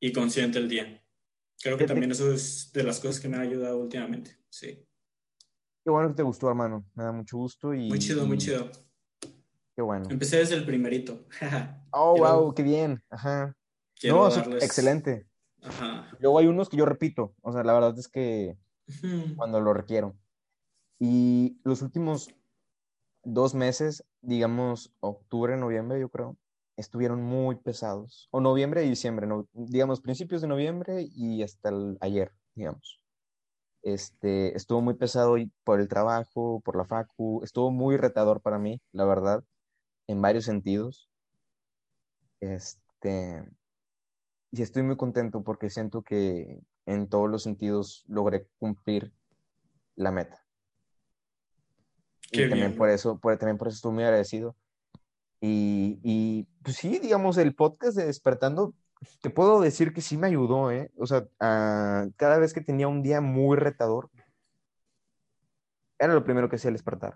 y 0.00 0.12
consciente 0.12 0.58
el 0.58 0.68
día. 0.68 1.02
Creo 1.62 1.76
que 1.76 1.86
también 1.86 2.10
eso 2.10 2.32
es 2.32 2.72
de 2.72 2.82
las 2.82 2.98
cosas 2.98 3.20
que 3.20 3.28
me 3.28 3.36
ha 3.36 3.40
ayudado 3.40 3.78
últimamente, 3.78 4.38
sí. 4.48 4.84
Qué 5.84 5.90
bueno 5.90 6.08
que 6.08 6.14
te 6.14 6.22
gustó, 6.22 6.48
hermano. 6.48 6.84
Me 6.94 7.04
da 7.04 7.12
mucho 7.12 7.36
gusto 7.36 7.72
y... 7.72 7.88
Muy 7.88 7.98
chido, 7.98 8.26
muy 8.26 8.38
chido. 8.38 8.70
Qué 9.76 9.82
bueno. 9.82 10.08
Empecé 10.10 10.38
desde 10.38 10.56
el 10.56 10.64
primerito. 10.64 11.26
oh, 11.92 12.16
wow, 12.18 12.52
qué 12.54 12.62
bien. 12.62 13.00
Ajá. 13.10 13.54
No, 14.04 14.28
excelente. 14.28 15.26
Luego 16.18 16.38
hay 16.38 16.46
unos 16.46 16.68
que 16.68 16.76
yo 16.76 16.86
repito, 16.86 17.34
o 17.42 17.52
sea, 17.52 17.64
la 17.64 17.72
verdad 17.72 17.98
es 17.98 18.08
que 18.08 18.56
cuando 19.36 19.60
lo 19.60 19.74
requiero. 19.74 20.16
Y 20.98 21.58
los 21.64 21.82
últimos 21.82 22.34
dos 23.24 23.54
meses, 23.54 24.04
digamos 24.22 24.92
octubre, 25.00 25.56
noviembre, 25.56 26.00
yo 26.00 26.08
creo, 26.08 26.36
estuvieron 26.76 27.22
muy 27.22 27.56
pesados. 27.56 28.28
O 28.30 28.40
noviembre 28.40 28.84
y 28.84 28.88
diciembre, 28.88 29.26
no, 29.26 29.48
digamos 29.52 30.00
principios 30.00 30.42
de 30.42 30.48
noviembre 30.48 31.08
y 31.14 31.42
hasta 31.42 31.70
el, 31.70 31.98
ayer, 32.00 32.32
digamos. 32.54 33.00
Este, 33.82 34.56
estuvo 34.56 34.80
muy 34.80 34.94
pesado 34.94 35.36
por 35.64 35.80
el 35.80 35.88
trabajo, 35.88 36.60
por 36.64 36.76
la 36.76 36.84
facu, 36.84 37.42
estuvo 37.44 37.70
muy 37.70 37.96
retador 37.96 38.40
para 38.40 38.58
mí, 38.58 38.80
la 38.92 39.04
verdad, 39.04 39.44
en 40.08 40.20
varios 40.22 40.44
sentidos. 40.44 41.08
Este, 42.40 43.44
y 44.50 44.62
estoy 44.62 44.82
muy 44.82 44.96
contento 44.96 45.42
porque 45.42 45.70
siento 45.70 46.02
que 46.02 46.60
en 46.86 47.08
todos 47.08 47.28
los 47.28 47.42
sentidos 47.42 48.04
logré 48.08 48.46
cumplir 48.58 49.12
la 49.96 50.12
meta. 50.12 50.42
y 52.30 52.48
también 52.48 52.76
por 52.76 52.88
eso, 52.88 53.18
por, 53.18 53.36
también 53.38 53.58
por 53.58 53.68
eso 53.68 53.76
estoy 53.76 53.92
muy 53.92 54.04
agradecido. 54.04 54.56
Y, 55.40 56.00
y, 56.02 56.48
pues 56.62 56.76
sí, 56.76 56.98
digamos, 56.98 57.36
el 57.38 57.54
podcast 57.54 57.96
de 57.96 58.06
Despertando, 58.06 58.74
te 59.20 59.30
puedo 59.30 59.60
decir 59.60 59.92
que 59.92 60.00
sí 60.00 60.16
me 60.16 60.26
ayudó, 60.26 60.70
¿eh? 60.70 60.90
O 60.96 61.06
sea, 61.06 61.26
cada 61.38 62.38
vez 62.38 62.54
que 62.54 62.60
tenía 62.60 62.88
un 62.88 63.02
día 63.02 63.20
muy 63.20 63.56
retador, 63.56 64.10
era 65.98 66.14
lo 66.14 66.24
primero 66.24 66.48
que 66.48 66.56
hacía 66.56 66.68
al 66.68 66.74
despertar. 66.74 67.14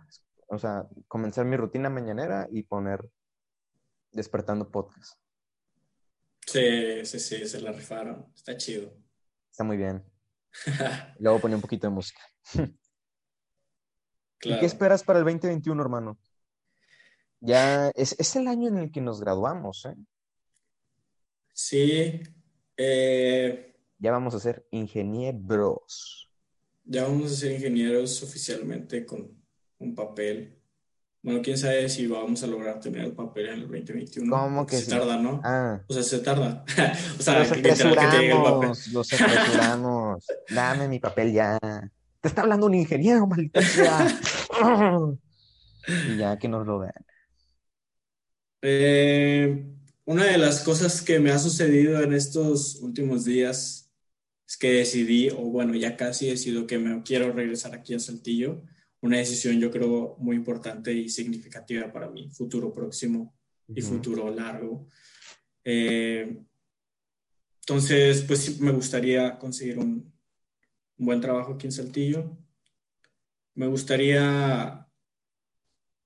O 0.48 0.58
sea, 0.58 0.86
comenzar 1.08 1.44
mi 1.46 1.56
rutina 1.56 1.90
mañanera 1.90 2.48
y 2.50 2.64
poner 2.64 3.08
Despertando 4.12 4.70
Podcast. 4.70 5.18
Sí, 6.50 7.04
sí, 7.04 7.20
sí, 7.20 7.46
se 7.46 7.60
la 7.60 7.70
rifaron. 7.70 8.26
Está 8.34 8.56
chido. 8.56 8.92
Está 9.50 9.62
muy 9.62 9.76
bien. 9.76 10.04
Luego 11.20 11.40
pone 11.40 11.54
un 11.54 11.60
poquito 11.60 11.86
de 11.86 11.92
música. 11.92 12.20
¿Y 14.42 14.58
qué 14.58 14.66
esperas 14.66 15.04
para 15.04 15.20
el 15.20 15.24
2021, 15.24 15.80
hermano? 15.80 16.18
Ya 17.38 17.90
es, 17.90 18.16
es, 18.18 18.34
el 18.34 18.48
año 18.48 18.68
en 18.68 18.78
el 18.78 18.90
que 18.90 19.00
nos 19.00 19.20
graduamos, 19.20 19.84
¿eh? 19.84 19.94
Sí. 21.52 22.20
Eh, 22.76 23.76
ya 23.98 24.10
vamos 24.10 24.34
a 24.34 24.40
ser 24.40 24.66
ingenieros. 24.72 26.28
Ya 26.84 27.04
vamos 27.04 27.30
a 27.30 27.36
ser 27.36 27.52
ingenieros 27.52 28.22
oficialmente 28.24 29.06
con 29.06 29.40
un 29.78 29.94
papel. 29.94 30.59
Bueno, 31.22 31.42
quién 31.42 31.58
sabe 31.58 31.86
si 31.90 32.06
vamos 32.06 32.42
a 32.42 32.46
lograr 32.46 32.80
tener 32.80 33.04
el 33.04 33.12
papel 33.12 33.48
en 33.48 33.54
el 33.54 33.60
2021. 33.62 34.34
¿Cómo 34.34 34.66
que 34.66 34.76
se 34.76 34.90
tarda, 34.90 35.18
¿no? 35.18 35.40
Ah. 35.44 35.82
O 35.86 35.92
sea, 35.92 36.02
se 36.02 36.20
tarda. 36.20 36.64
o 37.18 37.22
sea, 37.22 37.40
los 37.40 37.52
apresuramos, 37.52 38.88
los 38.88 39.12
apresuramos. 39.12 40.26
Dame 40.48 40.88
mi 40.88 40.98
papel 40.98 41.32
ya. 41.32 41.58
Te 42.20 42.28
está 42.28 42.40
hablando 42.40 42.66
un 42.66 42.74
ingeniero, 42.74 43.26
maldita 43.26 43.60
sea. 43.60 44.18
y 46.08 46.16
ya 46.16 46.38
que 46.38 46.48
nos 46.48 46.66
lo 46.66 46.78
vean. 46.78 47.04
Eh, 48.62 49.66
una 50.06 50.24
de 50.24 50.38
las 50.38 50.62
cosas 50.62 51.02
que 51.02 51.20
me 51.20 51.32
ha 51.32 51.38
sucedido 51.38 52.00
en 52.00 52.14
estos 52.14 52.76
últimos 52.76 53.26
días 53.26 53.90
es 54.48 54.56
que 54.56 54.72
decidí, 54.72 55.28
o 55.28 55.42
bueno, 55.50 55.74
ya 55.74 55.98
casi 55.98 56.28
he 56.28 56.30
decidido 56.30 56.66
que 56.66 56.78
me 56.78 57.02
quiero 57.02 57.30
regresar 57.32 57.74
aquí 57.74 57.92
a 57.92 57.98
Saltillo 57.98 58.62
una 59.02 59.18
decisión 59.18 59.58
yo 59.58 59.70
creo 59.70 60.16
muy 60.18 60.36
importante 60.36 60.92
y 60.92 61.08
significativa 61.08 61.90
para 61.92 62.10
mi 62.10 62.30
futuro 62.30 62.72
próximo 62.72 63.34
y 63.68 63.82
futuro 63.82 64.34
largo. 64.34 64.86
Eh, 65.64 66.42
entonces, 67.60 68.22
pues 68.22 68.60
me 68.60 68.72
gustaría 68.72 69.38
conseguir 69.38 69.78
un, 69.78 70.12
buen 71.00 71.20
trabajo 71.20 71.54
aquí 71.54 71.66
en 71.66 71.72
Saltillo. 71.72 72.36
Me 73.54 73.66
gustaría 73.66 74.86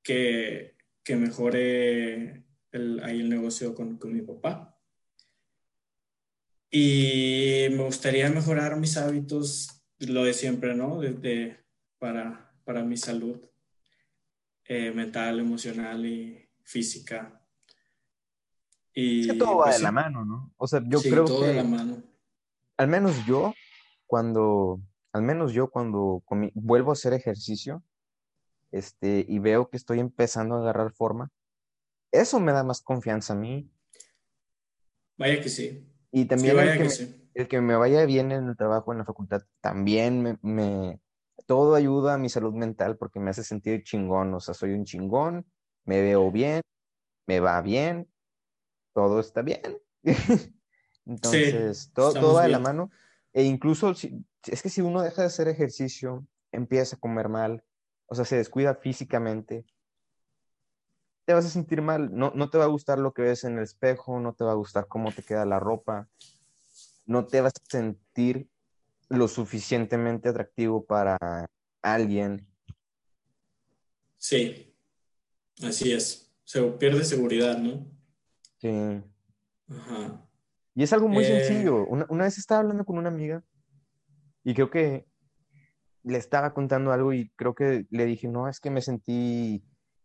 que, 0.03 0.77
que 1.03 1.17
mejore 1.17 2.45
el, 2.71 3.01
ahí 3.03 3.21
el 3.21 3.29
negocio 3.29 3.75
con, 3.75 3.99
con 3.99 4.13
mi 4.13 4.23
papá. 4.23 4.79
Y 6.71 7.67
me 7.71 7.85
gustaría 7.85 8.29
mejorar 8.31 8.77
mis 8.77 8.97
hábitos, 8.97 9.85
lo 9.99 10.25
de 10.25 10.35
siempre, 10.35 10.75
¿no? 10.75 11.01
De, 11.01 11.57
para, 11.99 12.44
para 12.65 12.83
mi 12.83 12.97
salud 12.97 13.41
eh, 14.65 14.91
mental, 14.91 15.41
emocional 15.41 16.05
y 16.07 16.49
física. 16.63 17.41
Y, 18.95 19.29
que 19.29 19.35
todo 19.35 19.59
va 19.59 19.65
pues 19.67 19.79
de 19.79 19.83
la 19.83 19.93
mano, 19.93 20.25
¿no? 20.25 20.55
O 20.57 20.67
sea, 20.67 20.83
yo 20.87 21.01
creo 21.01 21.25
todo 21.25 21.43
que... 21.43 21.49
de 21.49 21.55
la 21.55 21.65
mano. 21.65 22.03
Al 22.77 22.89
menos 22.89 23.27
yo, 23.27 23.55
cuando... 24.07 24.81
Al 25.13 25.23
menos 25.23 25.53
yo 25.53 25.71
cuando 25.71 26.25
vuelvo 26.55 26.91
a 26.91 26.95
hacer 26.95 27.13
ejercicio 27.13 27.85
este, 28.73 29.25
y 29.29 29.39
veo 29.39 29.71
que 29.71 29.77
estoy 29.77 30.01
empezando 30.01 30.57
a 30.57 30.59
agarrar 30.59 30.93
forma, 30.93 31.31
eso 32.11 32.41
me 32.41 32.51
da 32.51 32.65
más 32.65 32.81
confianza 32.81 33.35
a 33.35 33.37
mí. 33.37 33.71
Vaya 35.17 35.41
que 35.41 35.49
sí. 35.49 35.89
Y 36.11 36.25
también 36.25 36.59
el, 36.59 36.79
que 36.79 36.85
me, 36.85 36.91
el, 37.35 37.49
que 37.49 37.61
me, 37.61 37.77
vaya 37.77 38.05
bien 38.07 38.33
en 38.33 38.49
el 38.49 38.57
trabajo, 38.57 38.93
en 38.93 38.99
la 38.99 39.05
facultad, 39.05 39.43
también 39.61 40.39
me, 40.43 41.01
todo 41.47 41.75
ayuda 41.75 42.15
a 42.15 42.19
mi 42.19 42.29
salud 42.29 42.55
mental 42.55 42.97
porque 42.97 43.21
me 43.21 43.31
hace 43.31 43.45
sentir 43.45 43.83
chingón, 43.83 44.33
o 44.35 44.41
sea, 44.41 44.55
soy 44.55 44.73
un 44.73 44.85
chingón, 44.85 45.47
me 45.85 46.01
veo 46.01 46.31
bien, 46.31 46.63
me 47.27 47.41
va 47.41 47.61
bien, 47.61 48.09
todo 48.93 49.21
está 49.21 49.43
bien. 49.43 49.61
Entonces, 51.07 51.91
todo, 51.93 52.15
todo 52.15 52.35
va 52.35 52.45
de 52.45 52.49
la 52.49 52.59
mano. 52.59 52.91
E 53.33 53.43
incluso, 53.43 53.95
si, 53.95 54.25
es 54.47 54.63
que 54.63 54.71
si 54.71 54.81
uno 54.81 55.03
deja 55.03 55.23
de 55.23 55.27
hacer 55.27 55.49
ejercicio, 55.49 56.27
empieza 56.53 56.97
a 56.97 57.01
comer 57.01 57.29
mal, 57.29 57.65
o 58.07 58.15
sea, 58.15 58.25
se 58.25 58.37
descuida 58.37 58.75
físicamente, 58.75 59.67
te 61.25 61.35
vas 61.35 61.47
a 61.47 61.51
sentir 61.51 61.83
mal, 61.83 62.15
no, 62.15 62.33
no 62.35 62.51
te 62.51 62.59
va 62.59 62.65
a 62.65 62.69
gustar 62.69 62.99
lo 62.99 63.13
que 63.13 63.23
ves 63.23 63.45
en 63.45 63.57
el 63.57 63.65
espejo, 63.65 64.21
no 64.21 64.35
te 64.35 64.45
va 64.45 64.53
a 64.53 64.57
gustar 64.57 64.87
cómo 64.89 65.11
te 65.11 65.23
queda 65.23 65.45
la 65.45 65.59
ropa, 65.59 66.09
no 67.07 67.27
te 67.27 67.41
vas 67.41 67.53
a 67.55 67.71
sentir 67.71 68.49
lo 69.09 69.29
suficientemente 69.29 70.29
atractivo 70.29 70.85
para 70.85 71.19
alguien. 71.83 72.47
Sí, 74.17 74.75
así 75.63 75.93
es. 75.93 76.33
Se 76.45 76.63
pierde 76.63 77.05
seguridad, 77.05 77.59
¿no? 77.59 77.87
Sí. 78.59 79.03
Ajá. 79.69 80.27
Y 80.75 80.83
es 80.83 80.93
algo 80.93 81.09
muy 81.09 81.25
eh. 81.25 81.45
sencillo. 81.45 81.87
Una, 81.87 82.07
una, 82.09 82.25
vez 82.25 82.39
estaba 82.39 82.61
hablando 82.61 82.85
con 82.85 82.99
una 82.99 83.09
amiga 83.09 83.43
y 84.43 84.55
creo 84.55 84.71
que 84.71 85.07
le 86.03 86.19
estaba 86.19 86.53
contando 86.53 86.93
algo 86.93 87.13
y 87.13 87.31
creo 87.37 87.55
que 87.55 87.87
le 87.91 88.05
dije, 88.05 88.29
no, 88.29 88.49
es 88.49 88.61
que 88.61 88.71
me 88.71 88.83
sentí 88.83 89.65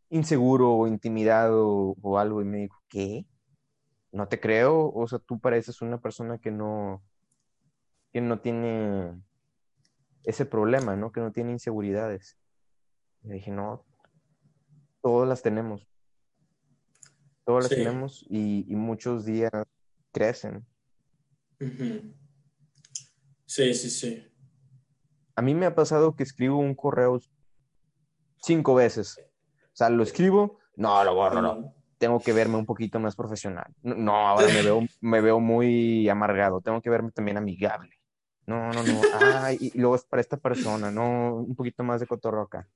inseguro 0.10 0.74
o 0.74 0.88
intimidado 0.88 1.96
o 2.02 2.20
algo 2.20 2.42
y 2.42 2.46
me 2.46 2.58
dijo, 2.60 2.78
¿qué? 2.88 3.26
No 4.12 4.28
te 4.28 4.40
creo, 4.40 4.92
o 4.92 5.08
sea, 5.08 5.20
tú 5.20 5.40
pareces 5.40 5.82
una 5.82 6.00
persona 6.00 6.40
que 6.40 6.52
no, 6.52 7.04
que 8.12 8.22
no 8.22 8.40
tiene 8.40 9.22
ese 10.24 10.46
problema, 10.46 10.96
¿no? 10.96 11.12
Que 11.12 11.22
no 11.22 11.32
tiene 11.32 11.52
inseguridades. 11.52 12.38
Le 13.24 13.36
dije, 13.36 13.52
no, 13.52 13.86
todas 15.02 15.28
las 15.28 15.42
tenemos. 15.42 15.88
Todas 17.46 17.66
las 17.66 17.70
tenemos 17.70 18.26
y, 18.30 18.66
muchos 18.76 19.26
días 19.26 19.52
crecen. 20.12 20.66
Sí, 23.46 23.74
sí, 23.74 23.90
sí. 23.90 24.26
A 25.36 25.42
mí 25.42 25.56
me 25.56 25.66
ha 25.66 25.74
pasado 25.74 26.16
que 26.16 26.24
escribo 26.24 26.58
un 26.58 26.76
correo 26.76 27.20
cinco 28.38 28.76
veces. 28.76 29.18
O 29.18 29.76
sea, 29.76 29.90
lo 29.90 30.04
escribo, 30.04 30.60
no, 30.76 31.04
lo 31.04 31.16
borro, 31.16 31.42
no. 31.42 31.74
Tengo 31.98 32.20
que 32.20 32.34
verme 32.34 32.58
un 32.58 32.66
poquito 32.66 33.00
más 33.00 33.16
profesional. 33.16 33.74
No, 33.82 34.16
ahora 34.16 34.48
me 34.48 34.62
veo, 34.62 34.82
me 35.02 35.22
veo 35.22 35.40
muy 35.40 36.08
amargado. 36.08 36.62
Tengo 36.62 36.82
que 36.82 36.90
verme 36.90 37.12
también 37.12 37.38
amigable. 37.38 37.99
No, 38.50 38.72
no, 38.74 38.82
no. 38.82 39.02
Ay, 39.14 39.60
y 39.62 39.78
luego 39.78 39.96
es 39.96 40.04
para 40.06 40.22
esta 40.22 40.36
persona, 40.36 40.90
no, 40.90 41.36
un 41.36 41.56
poquito 41.56 41.84
más 41.84 42.00
de 42.00 42.08
cotorro 42.08 42.42
acá. 42.42 42.68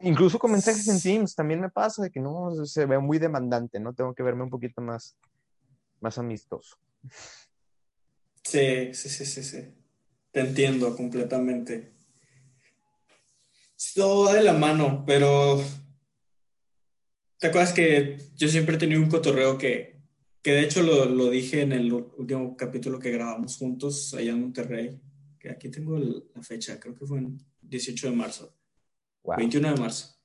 Incluso 0.00 0.38
con 0.38 0.52
mensajes 0.52 0.88
en 0.88 0.98
Teams 0.98 1.34
también 1.34 1.60
me 1.60 1.68
pasa 1.68 2.02
de 2.02 2.10
que 2.10 2.18
no, 2.18 2.64
se 2.64 2.86
ve 2.86 2.98
muy 2.98 3.18
demandante, 3.18 3.78
¿no? 3.78 3.92
Tengo 3.92 4.14
que 4.14 4.22
verme 4.22 4.44
un 4.44 4.48
poquito 4.48 4.80
más, 4.80 5.18
más 6.00 6.16
amistoso. 6.16 6.78
Sí, 8.42 8.94
sí, 8.94 9.10
sí, 9.10 9.26
sí, 9.26 9.42
sí. 9.42 9.74
Te 10.32 10.40
entiendo 10.40 10.96
completamente. 10.96 11.92
Todo 13.94 14.28
va 14.28 14.34
de 14.34 14.42
la 14.42 14.54
mano, 14.54 15.04
pero 15.06 15.62
¿te 17.38 17.48
acuerdas 17.48 17.74
que 17.74 18.16
yo 18.34 18.48
siempre 18.48 18.76
he 18.76 18.78
tenido 18.78 19.02
un 19.02 19.10
cotorreo 19.10 19.58
que 19.58 19.99
que 20.42 20.52
de 20.52 20.62
hecho 20.62 20.82
lo, 20.82 21.04
lo, 21.04 21.30
dije 21.30 21.62
en 21.62 21.72
el 21.72 21.92
último 21.92 22.56
capítulo 22.56 22.98
que 22.98 23.10
grabamos 23.10 23.56
juntos 23.56 24.14
allá 24.14 24.30
en 24.30 24.40
Monterrey, 24.40 25.00
que 25.38 25.50
aquí 25.50 25.68
tengo 25.68 25.98
la 25.98 26.42
fecha, 26.42 26.78
creo 26.80 26.94
que 26.94 27.06
fue 27.06 27.18
en 27.18 27.38
18 27.62 28.10
de 28.10 28.16
marzo, 28.16 28.54
21 29.24 29.74
de 29.74 29.80
marzo. 29.80 30.16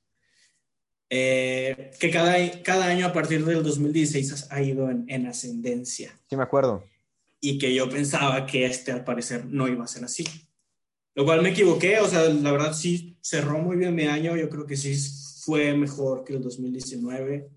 Eh, 1.08 1.92
que 2.00 2.10
cada, 2.10 2.34
cada 2.62 2.86
año 2.86 3.06
a 3.06 3.12
partir 3.12 3.44
del 3.44 3.62
2016 3.62 4.48
ha 4.50 4.62
ido 4.62 4.90
en, 4.90 5.04
en, 5.08 5.26
ascendencia. 5.26 6.18
Sí, 6.28 6.36
me 6.36 6.42
acuerdo. 6.42 6.84
Y 7.40 7.58
que 7.58 7.72
yo 7.72 7.88
pensaba 7.88 8.44
que 8.44 8.66
este 8.66 8.90
al 8.90 9.04
parecer 9.04 9.46
no 9.46 9.68
iba 9.68 9.84
a 9.84 9.88
ser 9.88 10.04
así. 10.04 10.24
Lo 11.14 11.24
cual 11.24 11.42
me 11.42 11.50
equivoqué, 11.50 12.00
o 12.00 12.08
sea, 12.08 12.28
la 12.28 12.52
verdad 12.52 12.74
sí 12.74 13.16
cerró 13.22 13.58
muy 13.58 13.76
bien 13.76 13.94
mi 13.94 14.04
año, 14.04 14.36
yo 14.36 14.50
creo 14.50 14.66
que 14.66 14.76
sí 14.76 14.94
fue 15.40 15.74
mejor 15.74 16.24
que 16.24 16.34
el 16.34 16.42
2019 16.42 17.55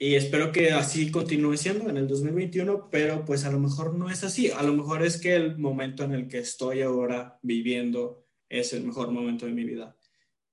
y 0.00 0.14
espero 0.14 0.52
que 0.52 0.70
así 0.70 1.10
continúe 1.10 1.56
siendo 1.56 1.90
en 1.90 1.96
el 1.96 2.06
2021, 2.06 2.88
pero 2.88 3.24
pues 3.24 3.44
a 3.44 3.50
lo 3.50 3.58
mejor 3.58 3.96
no 3.96 4.08
es 4.08 4.22
así. 4.22 4.48
A 4.48 4.62
lo 4.62 4.72
mejor 4.72 5.02
es 5.02 5.20
que 5.20 5.34
el 5.34 5.58
momento 5.58 6.04
en 6.04 6.12
el 6.12 6.28
que 6.28 6.38
estoy 6.38 6.82
ahora 6.82 7.40
viviendo 7.42 8.24
es 8.48 8.72
el 8.72 8.84
mejor 8.84 9.10
momento 9.10 9.46
de 9.46 9.52
mi 9.52 9.64
vida. 9.64 9.96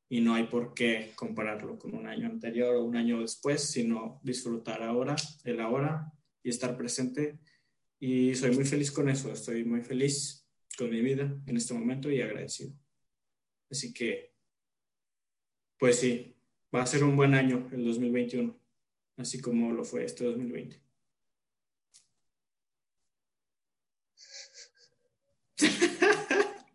Y 0.09 0.21
no 0.21 0.33
hay 0.33 0.45
por 0.47 0.73
qué 0.73 1.11
compararlo 1.15 1.77
con 1.77 1.93
un 1.93 2.07
año 2.07 2.25
anterior 2.25 2.75
o 2.75 2.83
un 2.83 2.95
año 2.95 3.21
después, 3.21 3.61
sino 3.61 4.19
disfrutar 4.23 4.81
ahora, 4.81 5.15
el 5.43 5.59
ahora 5.59 6.11
y 6.41 6.49
estar 6.49 6.75
presente. 6.75 7.37
Y 7.99 8.33
soy 8.33 8.49
muy 8.49 8.65
feliz 8.65 8.91
con 8.91 9.09
eso. 9.09 9.31
Estoy 9.31 9.63
muy 9.63 9.81
feliz 9.81 10.47
con 10.75 10.89
mi 10.89 11.01
vida 11.01 11.39
en 11.45 11.55
este 11.55 11.75
momento 11.75 12.09
y 12.09 12.19
agradecido. 12.19 12.73
Así 13.69 13.93
que, 13.93 14.33
pues 15.77 15.99
sí, 15.99 16.35
va 16.73 16.81
a 16.81 16.87
ser 16.87 17.03
un 17.03 17.15
buen 17.15 17.35
año 17.35 17.69
el 17.71 17.85
2021 17.85 18.64
así 19.17 19.41
como 19.41 19.71
lo 19.71 19.83
fue 19.83 20.05
este 20.05 20.25
2020. 20.25 20.81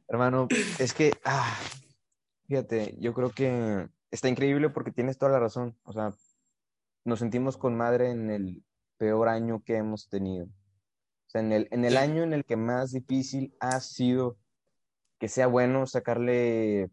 Hermano, 0.08 0.48
es 0.78 0.92
que, 0.92 1.12
ah, 1.24 1.56
fíjate, 2.48 2.96
yo 2.98 3.14
creo 3.14 3.30
que 3.30 3.88
está 4.10 4.28
increíble 4.28 4.68
porque 4.70 4.90
tienes 4.90 5.18
toda 5.18 5.32
la 5.32 5.38
razón. 5.38 5.78
O 5.84 5.92
sea, 5.92 6.12
nos 7.04 7.18
sentimos 7.20 7.56
con 7.56 7.76
madre 7.76 8.10
en 8.10 8.30
el 8.30 8.64
peor 8.96 9.28
año 9.28 9.62
que 9.62 9.76
hemos 9.76 10.08
tenido. 10.08 10.46
O 10.46 11.30
sea, 11.30 11.42
en 11.42 11.52
el, 11.52 11.68
en 11.70 11.84
el 11.84 11.96
año 11.96 12.22
en 12.24 12.32
el 12.32 12.44
que 12.44 12.56
más 12.56 12.90
difícil 12.90 13.54
ha 13.60 13.80
sido 13.80 14.36
que 15.20 15.28
sea 15.28 15.46
bueno 15.46 15.86
sacarle, 15.86 16.90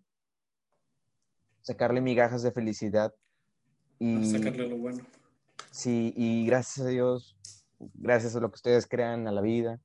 sacarle 1.62 2.02
migajas 2.02 2.44
de 2.44 2.52
felicidad. 2.52 3.16
Y, 3.98 4.26
sacarle 4.26 4.68
lo 4.68 4.78
bueno. 4.78 5.04
Sí, 5.78 6.12
y 6.18 6.48
gracias 6.48 6.88
a 6.88 6.90
Dios, 6.90 7.38
gracias 7.94 8.36
a 8.36 8.40
lo 8.40 8.50
que 8.50 8.56
ustedes 8.56 8.88
crean 8.88 9.28
a 9.28 9.32
la 9.32 9.42
vida, 9.42 9.80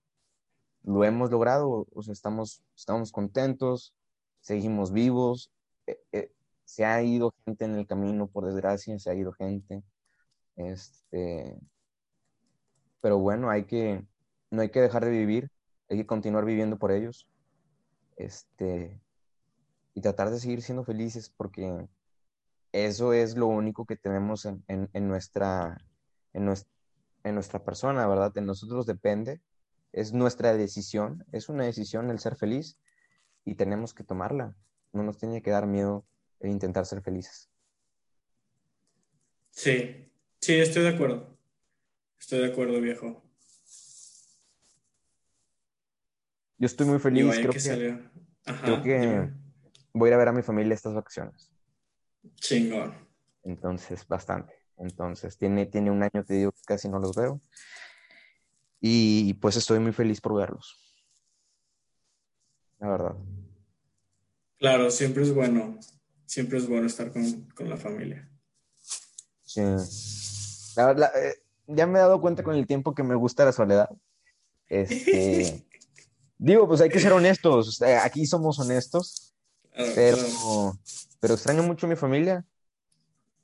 lo 0.85 1.05
hemos 1.05 1.31
logrado, 1.31 1.87
o 1.92 2.02
sea, 2.02 2.12
estamos, 2.12 2.64
estamos 2.74 3.12
contentos, 3.12 3.94
seguimos 4.40 4.90
vivos, 4.90 5.52
eh, 5.87 5.98
eh, 6.12 6.33
se 6.64 6.87
ha 6.87 7.02
ido 7.02 7.35
gente 7.44 7.66
en 7.66 7.74
el 7.74 7.87
camino, 7.87 8.26
por 8.26 8.46
desgracia, 8.46 8.98
se 8.98 9.11
ha 9.11 9.14
ido 9.14 9.35
gente, 9.35 9.83
este, 10.57 11.59
pero 13.02 13.18
bueno, 13.18 13.50
hay 13.50 13.64
que, 13.64 14.02
no 14.50 14.62
hay 14.62 14.70
que 14.70 14.81
dejar 14.81 15.05
de 15.05 15.11
vivir, 15.11 15.50
hay 15.90 15.98
que 15.98 16.07
continuar 16.07 16.46
viviendo 16.46 16.78
por 16.78 16.90
ellos, 16.90 17.28
este, 18.16 18.98
y 19.92 20.00
tratar 20.00 20.31
de 20.31 20.40
seguir 20.40 20.62
siendo 20.62 20.85
felices 20.85 21.28
porque 21.28 21.87
eso 22.72 23.12
es 23.12 23.37
lo 23.37 23.46
único 23.46 23.85
que 23.87 23.96
tenemos 23.96 24.46
en, 24.46 24.90
nuestra, 25.06 25.85
en, 26.32 26.44
nuestra, 26.44 27.64
persona, 27.64 28.06
¿verdad? 28.06 28.37
En 28.37 28.46
nosotros 28.46 28.87
depende, 28.87 29.42
es 29.92 30.12
nuestra 30.12 30.56
decisión, 30.56 31.24
es 31.32 31.48
una 31.48 31.64
decisión 31.64 32.11
el 32.11 32.18
ser 32.18 32.37
feliz 32.37 32.78
y 33.44 33.54
tenemos 33.54 33.92
que 33.92 34.04
tomarla. 34.04 34.56
No 34.92 35.02
nos 35.02 35.18
tiene 35.18 35.42
que 35.42 35.50
dar 35.50 35.66
miedo 35.66 36.06
el 36.40 36.50
intentar 36.50 36.87
ser 36.87 37.02
felices. 37.02 37.50
Sí, 39.50 40.11
sí, 40.40 40.54
estoy 40.54 40.82
de 40.85 40.88
acuerdo. 40.88 41.38
Estoy 42.18 42.40
de 42.40 42.46
acuerdo, 42.46 42.80
viejo. 42.80 43.22
Yo 46.56 46.66
estoy 46.66 46.87
muy 46.87 46.98
feliz. 47.00 47.26
creo 47.35 47.52
que, 47.52 48.00
creo 48.62 48.82
que 48.82 49.30
voy 49.92 50.08
a 50.08 50.11
ir 50.11 50.14
a 50.14 50.18
ver 50.18 50.28
a 50.28 50.32
mi 50.32 50.42
familia 50.42 50.74
estas 50.74 50.94
vacaciones. 50.94 51.52
Chingón. 52.37 52.94
Entonces, 53.44 54.06
bastante. 54.06 54.54
Entonces, 54.76 55.37
tiene, 55.37 55.66
tiene 55.66 55.90
un 55.90 56.02
año, 56.02 56.24
te 56.24 56.35
digo, 56.35 56.52
que 56.52 56.62
casi 56.66 56.88
no 56.88 56.98
los 56.98 57.14
veo. 57.14 57.40
Y 58.80 59.35
pues 59.35 59.56
estoy 59.56 59.78
muy 59.78 59.92
feliz 59.92 60.20
por 60.20 60.35
verlos. 60.35 60.76
La 62.80 62.88
verdad. 62.88 63.14
Claro, 64.58 64.90
siempre 64.90 65.22
es 65.22 65.32
bueno. 65.32 65.78
Siempre 66.26 66.58
es 66.58 66.68
bueno 66.68 66.87
estar 66.87 67.12
con, 67.12 67.68
la 67.68 67.76
familia. 67.76 68.28
Sí. 69.44 69.61
La 70.76 70.87
verdad, 70.87 71.12
eh, 71.14 71.42
ya 71.66 71.87
me 71.87 71.98
he 71.98 72.02
dado 72.02 72.20
cuenta 72.20 72.42
con 72.42 72.56
el 72.56 72.66
tiempo 72.66 72.94
que 72.94 73.02
me 73.02 73.14
gusta 73.14 73.44
la 73.44 73.52
soledad. 73.52 73.90
Este, 74.66 75.64
digo, 76.38 76.66
pues 76.66 76.80
hay 76.80 76.88
que 76.88 77.00
ser 77.00 77.12
honestos. 77.12 77.80
Aquí 78.02 78.26
somos 78.26 78.58
honestos. 78.58 79.35
pero, 79.94 80.18
pero 81.22 81.35
extraño 81.35 81.62
mucho 81.62 81.87
a 81.87 81.88
mi 81.88 81.94
familia. 81.94 82.44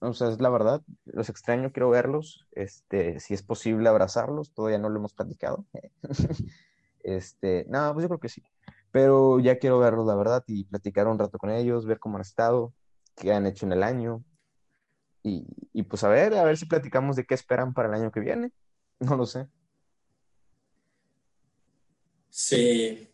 O 0.01 0.13
sea, 0.13 0.31
es 0.31 0.41
la 0.41 0.51
verdad, 0.51 0.83
los 1.05 1.29
extraño, 1.29 1.71
quiero 1.73 1.91
verlos. 1.91 2.45
Este, 2.51 3.21
si 3.21 3.35
es 3.35 3.45
posible 3.45 3.89
abrazarlos, 3.89 4.53
todavía 4.53 4.79
no 4.79 4.89
lo 4.89 4.99
hemos 4.99 5.15
platicado. 5.15 5.65
este, 7.05 7.67
no, 7.69 7.93
pues 7.95 8.03
yo 8.03 8.09
creo 8.09 8.19
que 8.19 8.29
sí. 8.29 8.43
Pero 8.91 9.39
ya 9.39 9.61
quiero 9.61 9.79
verlos, 9.79 10.09
la 10.09 10.17
verdad, 10.17 10.43
y 10.49 10.65
platicar 10.65 11.07
un 11.07 11.21
rato 11.21 11.39
con 11.39 11.51
ellos, 11.51 11.87
ver 11.87 12.01
cómo 12.01 12.17
han 12.17 12.23
estado, 12.23 12.75
qué 13.15 13.33
han 13.33 13.47
hecho 13.47 13.65
en 13.65 13.73
el 13.73 13.85
año. 13.85 14.25
Y, 15.23 15.47
y 15.73 15.85
pues 15.85 16.03
a 16.03 16.09
ver, 16.09 16.35
a 16.35 16.43
ver 16.43 16.57
si 16.57 16.67
platicamos 16.67 17.15
de 17.15 17.27
qué 17.27 17.35
esperan 17.35 17.75
para 17.75 17.89
el 17.89 17.95
año 17.95 18.11
que 18.11 18.21
viene. 18.21 18.53
No 18.99 19.17
lo 19.17 19.25
sé. 19.25 19.47
Sí. 22.29 23.09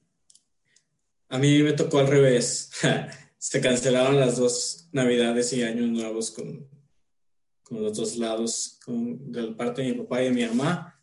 A 1.29 1.37
mí 1.39 1.63
me 1.63 1.75
tocó 1.75 1.99
al 1.99 2.07
revés. 2.07 2.71
Se 3.45 3.61
cancelaron 3.61 4.19
las 4.19 4.39
dos 4.39 4.89
Navidades 4.93 5.53
y 5.53 5.63
Años 5.63 5.91
Nuevos 5.91 6.31
con, 6.31 6.67
con 7.63 7.83
los 7.83 7.95
dos 7.95 8.17
lados, 8.17 8.81
con, 8.83 9.31
de 9.31 9.53
parte 9.53 9.83
de 9.83 9.93
mi 9.93 9.99
papá 9.99 10.23
y 10.23 10.25
de 10.25 10.31
mi 10.31 10.47
mamá. 10.47 10.99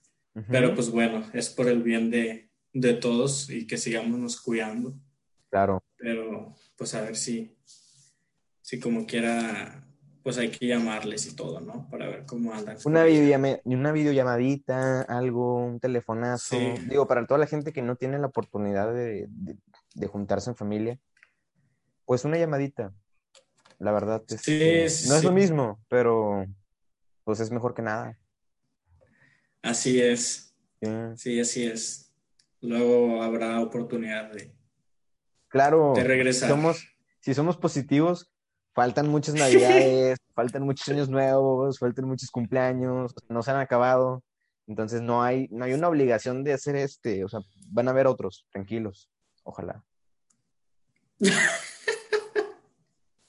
Pero 0.50 0.74
pues 0.74 0.90
bueno, 0.90 1.24
es 1.34 1.52
por 1.52 1.68
el 1.68 1.84
bien 1.84 2.10
de, 2.10 2.50
de 2.74 2.96
todos 2.96 3.48
y 3.52 3.68
que 3.68 3.78
sigamos 3.78 4.18
nos 4.18 4.42
cuidando. 4.42 4.96
Claro. 5.52 5.84
Pero 5.98 6.56
pues 6.76 6.96
a 6.96 7.02
ver 7.02 7.16
si, 7.16 7.56
si 8.64 8.80
como 8.80 9.06
quiera, 9.06 9.88
pues 10.24 10.40
hay 10.40 10.50
que 10.50 10.66
llamarles 10.66 11.28
y 11.28 11.36
todo, 11.36 11.62
¿no? 11.62 11.88
Para 11.92 12.08
ver 12.08 12.26
cómo 12.26 12.56
andan. 12.56 12.76
Una, 12.86 13.06
una 13.66 13.92
videollamadita, 13.92 15.02
algo, 15.04 15.58
un 15.64 15.80
telefonazo. 15.80 16.58
Digo, 16.90 17.06
para 17.06 17.24
toda 17.28 17.40
la 17.40 17.46
gente 17.46 17.72
que 17.72 17.84
no 17.84 17.98
tiene 17.98 18.18
la 18.18 18.26
oportunidad 18.26 18.92
de, 18.92 19.28
de, 19.94 20.08
juntarse 20.08 20.50
en 20.50 20.56
familia, 20.56 21.00
pues 22.12 22.26
una 22.26 22.38
llamadita. 22.38 22.94
La 23.80 23.94
verdad, 23.94 24.22
es, 24.28 24.42
sí, 24.42 25.08
no 25.08 25.16
es 25.16 25.24
lo 25.24 25.32
mismo, 25.32 25.80
pero 25.88 26.46
pues 27.24 27.40
es 27.40 27.52
mejor 27.52 27.74
que 27.74 27.82
nada. 27.82 28.20
Así 29.62 30.02
es. 30.02 30.54
Sí, 31.16 31.40
así 31.40 31.66
es. 31.66 32.12
Luego 32.60 33.24
habrá 33.24 33.62
oportunidad 33.62 34.30
de, 34.30 34.54
claro, 35.48 35.94
de 35.96 36.04
regresar. 36.04 36.50
Somos, 36.50 36.86
si 37.22 37.34
somos 37.34 37.56
positivos, 37.56 38.30
faltan 38.74 39.08
muchas 39.08 39.36
navidades, 39.36 40.20
faltan 40.36 40.64
muchos 40.64 40.90
años 40.90 41.08
nuevos, 41.08 41.80
faltan 41.80 42.10
muchos 42.10 42.30
cumpleaños, 42.30 43.16
no 43.30 43.42
se 43.42 43.52
han 43.52 43.62
acabado. 43.62 44.22
Entonces 44.68 45.02
no 45.02 45.24
hay, 45.24 45.48
no 45.50 45.64
hay 45.64 45.72
una 45.72 45.88
obligación 45.88 46.44
de 46.44 46.52
hacer 46.52 46.76
este, 46.76 47.24
o 47.24 47.30
sea, 47.30 47.40
van 47.68 47.88
a 47.88 47.92
haber 47.92 48.06
otros, 48.06 48.46
tranquilos, 48.52 49.10
ojalá. 49.46 49.82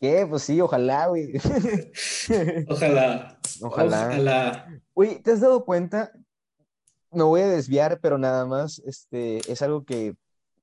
¿Qué? 0.03 0.27
Pues 0.29 0.43
sí, 0.43 0.61
ojalá, 0.61 1.07
güey. 1.07 1.31
Ojalá. 2.69 3.39
Ojalá. 3.61 4.07
Ojalá. 4.09 4.83
Güey, 4.93 5.23
¿te 5.23 5.31
has 5.31 5.41
dado 5.41 5.65
cuenta? 5.65 6.11
Me 7.13 7.23
voy 7.23 7.43
a 7.43 7.47
desviar, 7.47 8.01
pero 8.01 8.19
nada 8.19 8.45
más, 8.45 8.81
este, 8.85 9.37
es 9.49 9.63
algo 9.63 9.85
que 9.85 10.17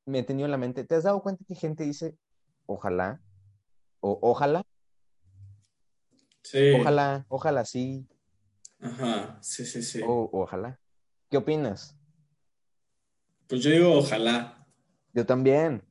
me 0.05 0.19
he 0.19 0.23
tenido 0.23 0.43
en 0.43 0.51
la 0.51 0.57
mente. 0.57 0.83
¿Te 0.83 0.95
has 0.95 1.05
dado 1.05 1.21
cuenta 1.21 1.45
que 1.47 1.55
gente 1.55 1.85
dice 1.85 2.17
ojalá? 2.65 3.21
O 4.01 4.19
ojalá. 4.21 4.61
Sí. 6.43 6.73
Ojalá, 6.77 7.25
ojalá 7.29 7.63
sí. 7.63 8.05
Ajá, 8.81 9.39
sí, 9.41 9.65
sí, 9.65 9.83
sí. 9.83 10.01
O 10.05 10.29
ojalá. 10.33 10.81
¿Qué 11.29 11.37
opinas? 11.37 11.95
Pues 13.47 13.63
yo 13.63 13.71
digo 13.71 13.93
ojalá. 13.93 14.67
Yo 15.13 15.25
también. 15.25 15.81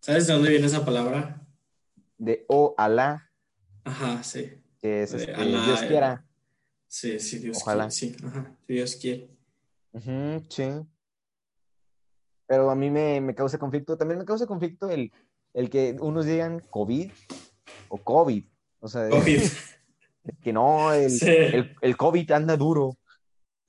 ¿Sabes 0.00 0.26
de 0.26 0.32
dónde 0.32 0.48
viene 0.48 0.64
esa 0.64 0.82
palabra? 0.82 1.45
De 2.18 2.44
ojalá. 2.48 3.30
Ajá, 3.84 4.22
sí. 4.22 4.62
Que 4.80 5.02
es 5.02 5.14
este, 5.14 5.32
Dios 5.44 5.80
quiera. 5.82 6.24
Sí, 6.86 7.18
sí, 7.18 7.38
Dios 7.38 7.58
ojalá. 7.60 7.88
quiere. 7.88 8.16
Sí, 8.16 8.24
ajá, 8.24 8.56
Dios 8.66 8.96
quiere. 8.96 9.30
sí. 10.48 10.64
Pero 12.46 12.70
a 12.70 12.74
mí 12.76 12.90
me, 12.90 13.20
me, 13.20 13.34
causa 13.34 13.58
conflicto. 13.58 13.96
También 13.96 14.18
me 14.18 14.24
causa 14.24 14.46
conflicto 14.46 14.88
el, 14.88 15.12
el 15.52 15.70
que 15.70 15.96
unos 16.00 16.26
digan 16.26 16.60
COVID 16.70 17.10
o 17.88 17.98
COVID. 17.98 18.44
O 18.80 18.88
sea, 18.88 19.08
COVID. 19.08 19.42
que 20.42 20.52
no, 20.52 20.92
el, 20.92 21.76
el, 21.80 21.96
COVID 21.96 22.30
anda 22.32 22.56
duro. 22.56 22.96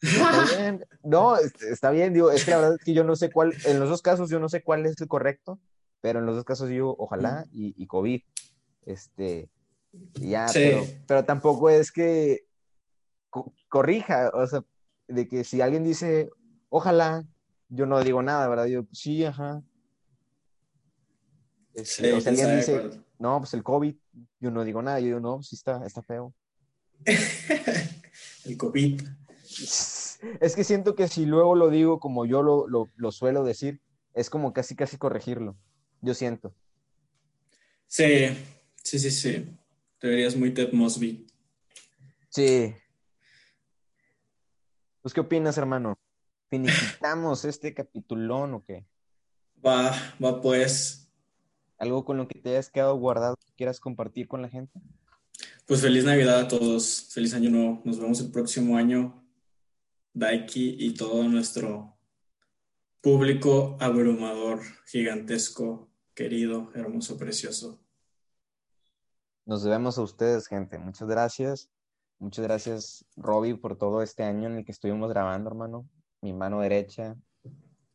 Está 0.02 0.46
bien. 0.58 0.86
No, 1.04 1.38
está 1.38 1.92
bien, 1.92 2.14
digo, 2.14 2.30
es 2.32 2.46
que 2.46 2.52
la 2.52 2.58
verdad 2.58 2.76
es 2.80 2.86
que 2.86 2.94
yo 2.94 3.04
no 3.04 3.16
sé 3.16 3.32
cuál, 3.32 3.54
en 3.66 3.80
los 3.80 3.90
dos 3.90 4.02
casos 4.02 4.30
yo 4.30 4.40
no 4.40 4.50
sé 4.50 4.62
cuál 4.62 4.86
es 4.86 5.00
el 5.02 5.08
correcto, 5.08 5.60
pero 6.02 6.20
en 6.20 6.26
los 6.26 6.36
dos 6.36 6.46
casos 6.46 6.70
digo 6.70 6.96
ojalá 7.00 7.46
y, 7.52 7.74
y 7.82 7.88
COVID. 7.88 8.22
Este, 8.88 9.50
ya, 10.14 10.48
pero, 10.54 10.86
pero, 11.06 11.26
tampoco 11.26 11.70
es 11.70 11.92
que 11.92 12.46
corrija, 13.68 14.32
o 14.34 14.48
sea, 14.48 14.64
de 15.10 15.28
que 15.28 15.44
si 15.44 15.60
alguien 15.60 15.84
dice 15.84 16.30
ojalá, 16.70 17.26
yo 17.68 17.86
no 17.86 18.02
digo 18.02 18.22
nada, 18.22 18.48
¿verdad? 18.48 18.66
Yo, 18.68 18.86
sí, 18.94 19.26
ajá. 19.26 19.62
Este, 21.74 22.14
o 22.14 22.22
sea, 22.22 22.32
alguien 22.32 22.56
dice, 22.56 23.02
no, 23.20 23.40
pues 23.40 23.54
el 23.54 23.64
COVID, 23.64 23.94
yo 24.40 24.52
no 24.52 24.64
digo 24.64 24.82
nada, 24.82 25.02
yo 25.02 25.08
digo, 25.08 25.20
no, 25.20 25.44
sí 25.44 25.56
está, 25.56 25.86
está 25.86 26.02
feo. 26.02 26.34
el 28.46 28.58
COVID. 28.58 29.02
Es 30.40 30.56
que 30.56 30.64
siento 30.64 30.96
que 30.96 31.08
si 31.08 31.26
luego 31.26 31.56
lo 31.56 31.70
digo 31.70 32.00
como 32.00 32.26
yo 32.26 32.42
lo, 32.42 32.68
lo, 32.68 32.90
lo, 32.96 33.12
suelo 33.12 33.44
decir, 33.44 33.82
es 34.14 34.30
como 34.30 34.54
casi, 34.54 34.76
casi 34.76 34.98
corregirlo. 34.98 35.58
Yo 36.02 36.14
siento. 36.14 36.56
Sí, 37.86 38.30
sí, 38.88 39.00
sí, 39.00 39.12
sí. 39.12 39.46
Te 40.00 40.08
verías 40.08 40.36
muy 40.36 40.54
Ted 40.54 40.72
Mosby. 40.72 41.28
Sí. 42.30 42.74
Pues, 45.02 45.14
¿qué 45.14 45.20
opinas, 45.20 45.58
hermano? 45.58 46.00
¿Finiquitamos 46.50 47.44
este 47.46 47.74
capitulón 47.74 48.54
o 48.54 48.64
qué? 48.64 48.86
Va, 49.66 49.92
va 50.24 50.42
pues. 50.42 51.12
¿Algo 51.78 52.06
con 52.06 52.18
lo 52.18 52.28
que 52.28 52.40
te 52.40 52.52
hayas 52.52 52.70
quedado 52.70 52.96
guardado 52.96 53.36
que 53.36 53.54
quieras 53.58 53.80
compartir 53.80 54.28
con 54.28 54.42
la 54.42 54.50
gente? 54.50 54.80
Pues 55.66 55.82
feliz 55.82 56.06
Navidad 56.06 56.40
a 56.40 56.48
todos, 56.48 57.10
feliz 57.12 57.34
año 57.34 57.50
nuevo. 57.50 57.82
Nos 57.84 58.00
vemos 58.00 58.22
el 58.22 58.32
próximo 58.32 58.78
año. 58.78 59.22
Daiki 60.14 60.78
y 60.80 60.94
todo 60.94 61.24
nuestro 61.24 61.98
público 63.02 63.78
abrumador, 63.80 64.62
gigantesco, 64.88 65.92
querido, 66.16 66.72
hermoso, 66.74 67.18
precioso. 67.18 67.87
Nos 69.48 69.64
debemos 69.64 69.98
a 69.98 70.02
ustedes, 70.02 70.46
gente. 70.46 70.78
Muchas 70.78 71.08
gracias. 71.08 71.72
Muchas 72.20 72.44
gracias, 72.44 73.06
Robbie, 73.16 73.56
por 73.56 73.78
todo 73.78 74.02
este 74.02 74.24
año 74.24 74.50
en 74.50 74.58
el 74.58 74.66
que 74.66 74.74
estuvimos 74.74 75.10
grabando, 75.10 75.50
hermano. 75.50 75.88
Mi 76.20 76.34
mano 76.34 76.60
derecha. 76.60 77.16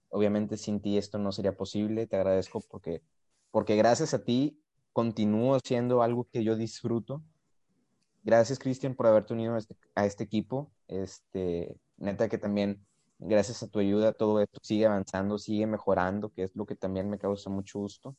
Obviamente 0.08 0.56
sin 0.56 0.80
ti 0.80 0.96
esto 0.96 1.18
no 1.18 1.30
sería 1.30 1.54
posible. 1.54 2.06
Te 2.06 2.16
agradezco 2.16 2.62
porque, 2.70 3.02
porque 3.50 3.76
gracias 3.76 4.14
a 4.14 4.24
ti 4.24 4.62
continúo 4.94 5.58
siendo 5.62 6.02
algo 6.02 6.26
que 6.32 6.42
yo 6.42 6.56
disfruto. 6.56 7.22
Gracias, 8.22 8.58
Cristian, 8.58 8.94
por 8.94 9.06
haberte 9.06 9.34
unido 9.34 9.54
a 9.54 9.58
este, 9.58 9.76
a 9.94 10.06
este 10.06 10.24
equipo. 10.24 10.72
Este, 10.88 11.76
neta 11.98 12.30
que 12.30 12.38
también, 12.38 12.82
gracias 13.18 13.62
a 13.62 13.68
tu 13.68 13.78
ayuda, 13.78 14.14
todo 14.14 14.40
esto 14.40 14.58
sigue 14.62 14.86
avanzando, 14.86 15.36
sigue 15.36 15.66
mejorando, 15.66 16.30
que 16.30 16.44
es 16.44 16.56
lo 16.56 16.64
que 16.64 16.76
también 16.76 17.10
me 17.10 17.18
causa 17.18 17.50
mucho 17.50 17.78
gusto. 17.78 18.16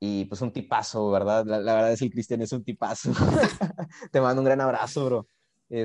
Y 0.00 0.24
pues 0.24 0.40
un 0.40 0.52
tipazo, 0.52 1.10
¿verdad? 1.10 1.44
La, 1.44 1.58
verdad 1.58 1.92
es 1.92 1.98
que 1.98 2.06
el 2.06 2.10
Cristian 2.10 2.40
es 2.40 2.52
un 2.52 2.64
tipazo. 2.64 3.12
Te 4.10 4.20
mando 4.20 4.40
un 4.40 4.46
gran 4.46 4.60
abrazo, 4.60 5.04
bro. 5.04 5.26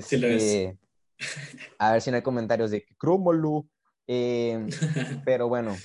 sí 0.02 0.18
lo 0.18 0.28
es. 0.28 0.44
Este, 0.44 0.80
a 1.78 1.92
ver 1.92 2.02
si 2.02 2.12
no 2.12 2.18
hay 2.18 2.24
comentarios 2.24 2.72
de 2.72 2.86
Cromolu. 2.98 3.68
Eh, 4.08 4.66
pero 5.26 5.50
bueno, 5.50 5.76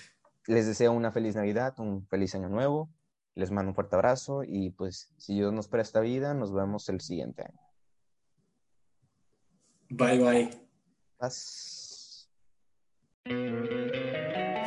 les 0.46 0.66
deseo 0.66 0.92
una 0.92 1.10
feliz 1.10 1.34
Navidad, 1.34 1.74
un 1.78 2.06
feliz 2.06 2.34
año 2.36 2.48
nuevo. 2.48 2.88
Les 3.34 3.50
mando 3.50 3.70
un 3.70 3.74
fuerte 3.74 3.96
abrazo 3.96 4.42
y 4.44 4.70
pues 4.70 5.12
si 5.16 5.34
Dios 5.34 5.52
nos 5.52 5.68
presta 5.68 6.00
vida, 6.00 6.32
nos 6.34 6.52
vemos 6.52 6.88
el 6.88 7.00
siguiente 7.00 7.42
año. 7.42 7.60
Bye 9.90 10.18
bye. 10.18 10.70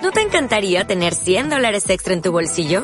¿No 0.01 0.11
te 0.11 0.21
encantaría 0.21 0.85
tener 0.85 1.13
100 1.13 1.49
dólares 1.49 1.89
extra 1.89 2.13
en 2.13 2.21
tu 2.21 2.31
bolsillo? 2.31 2.83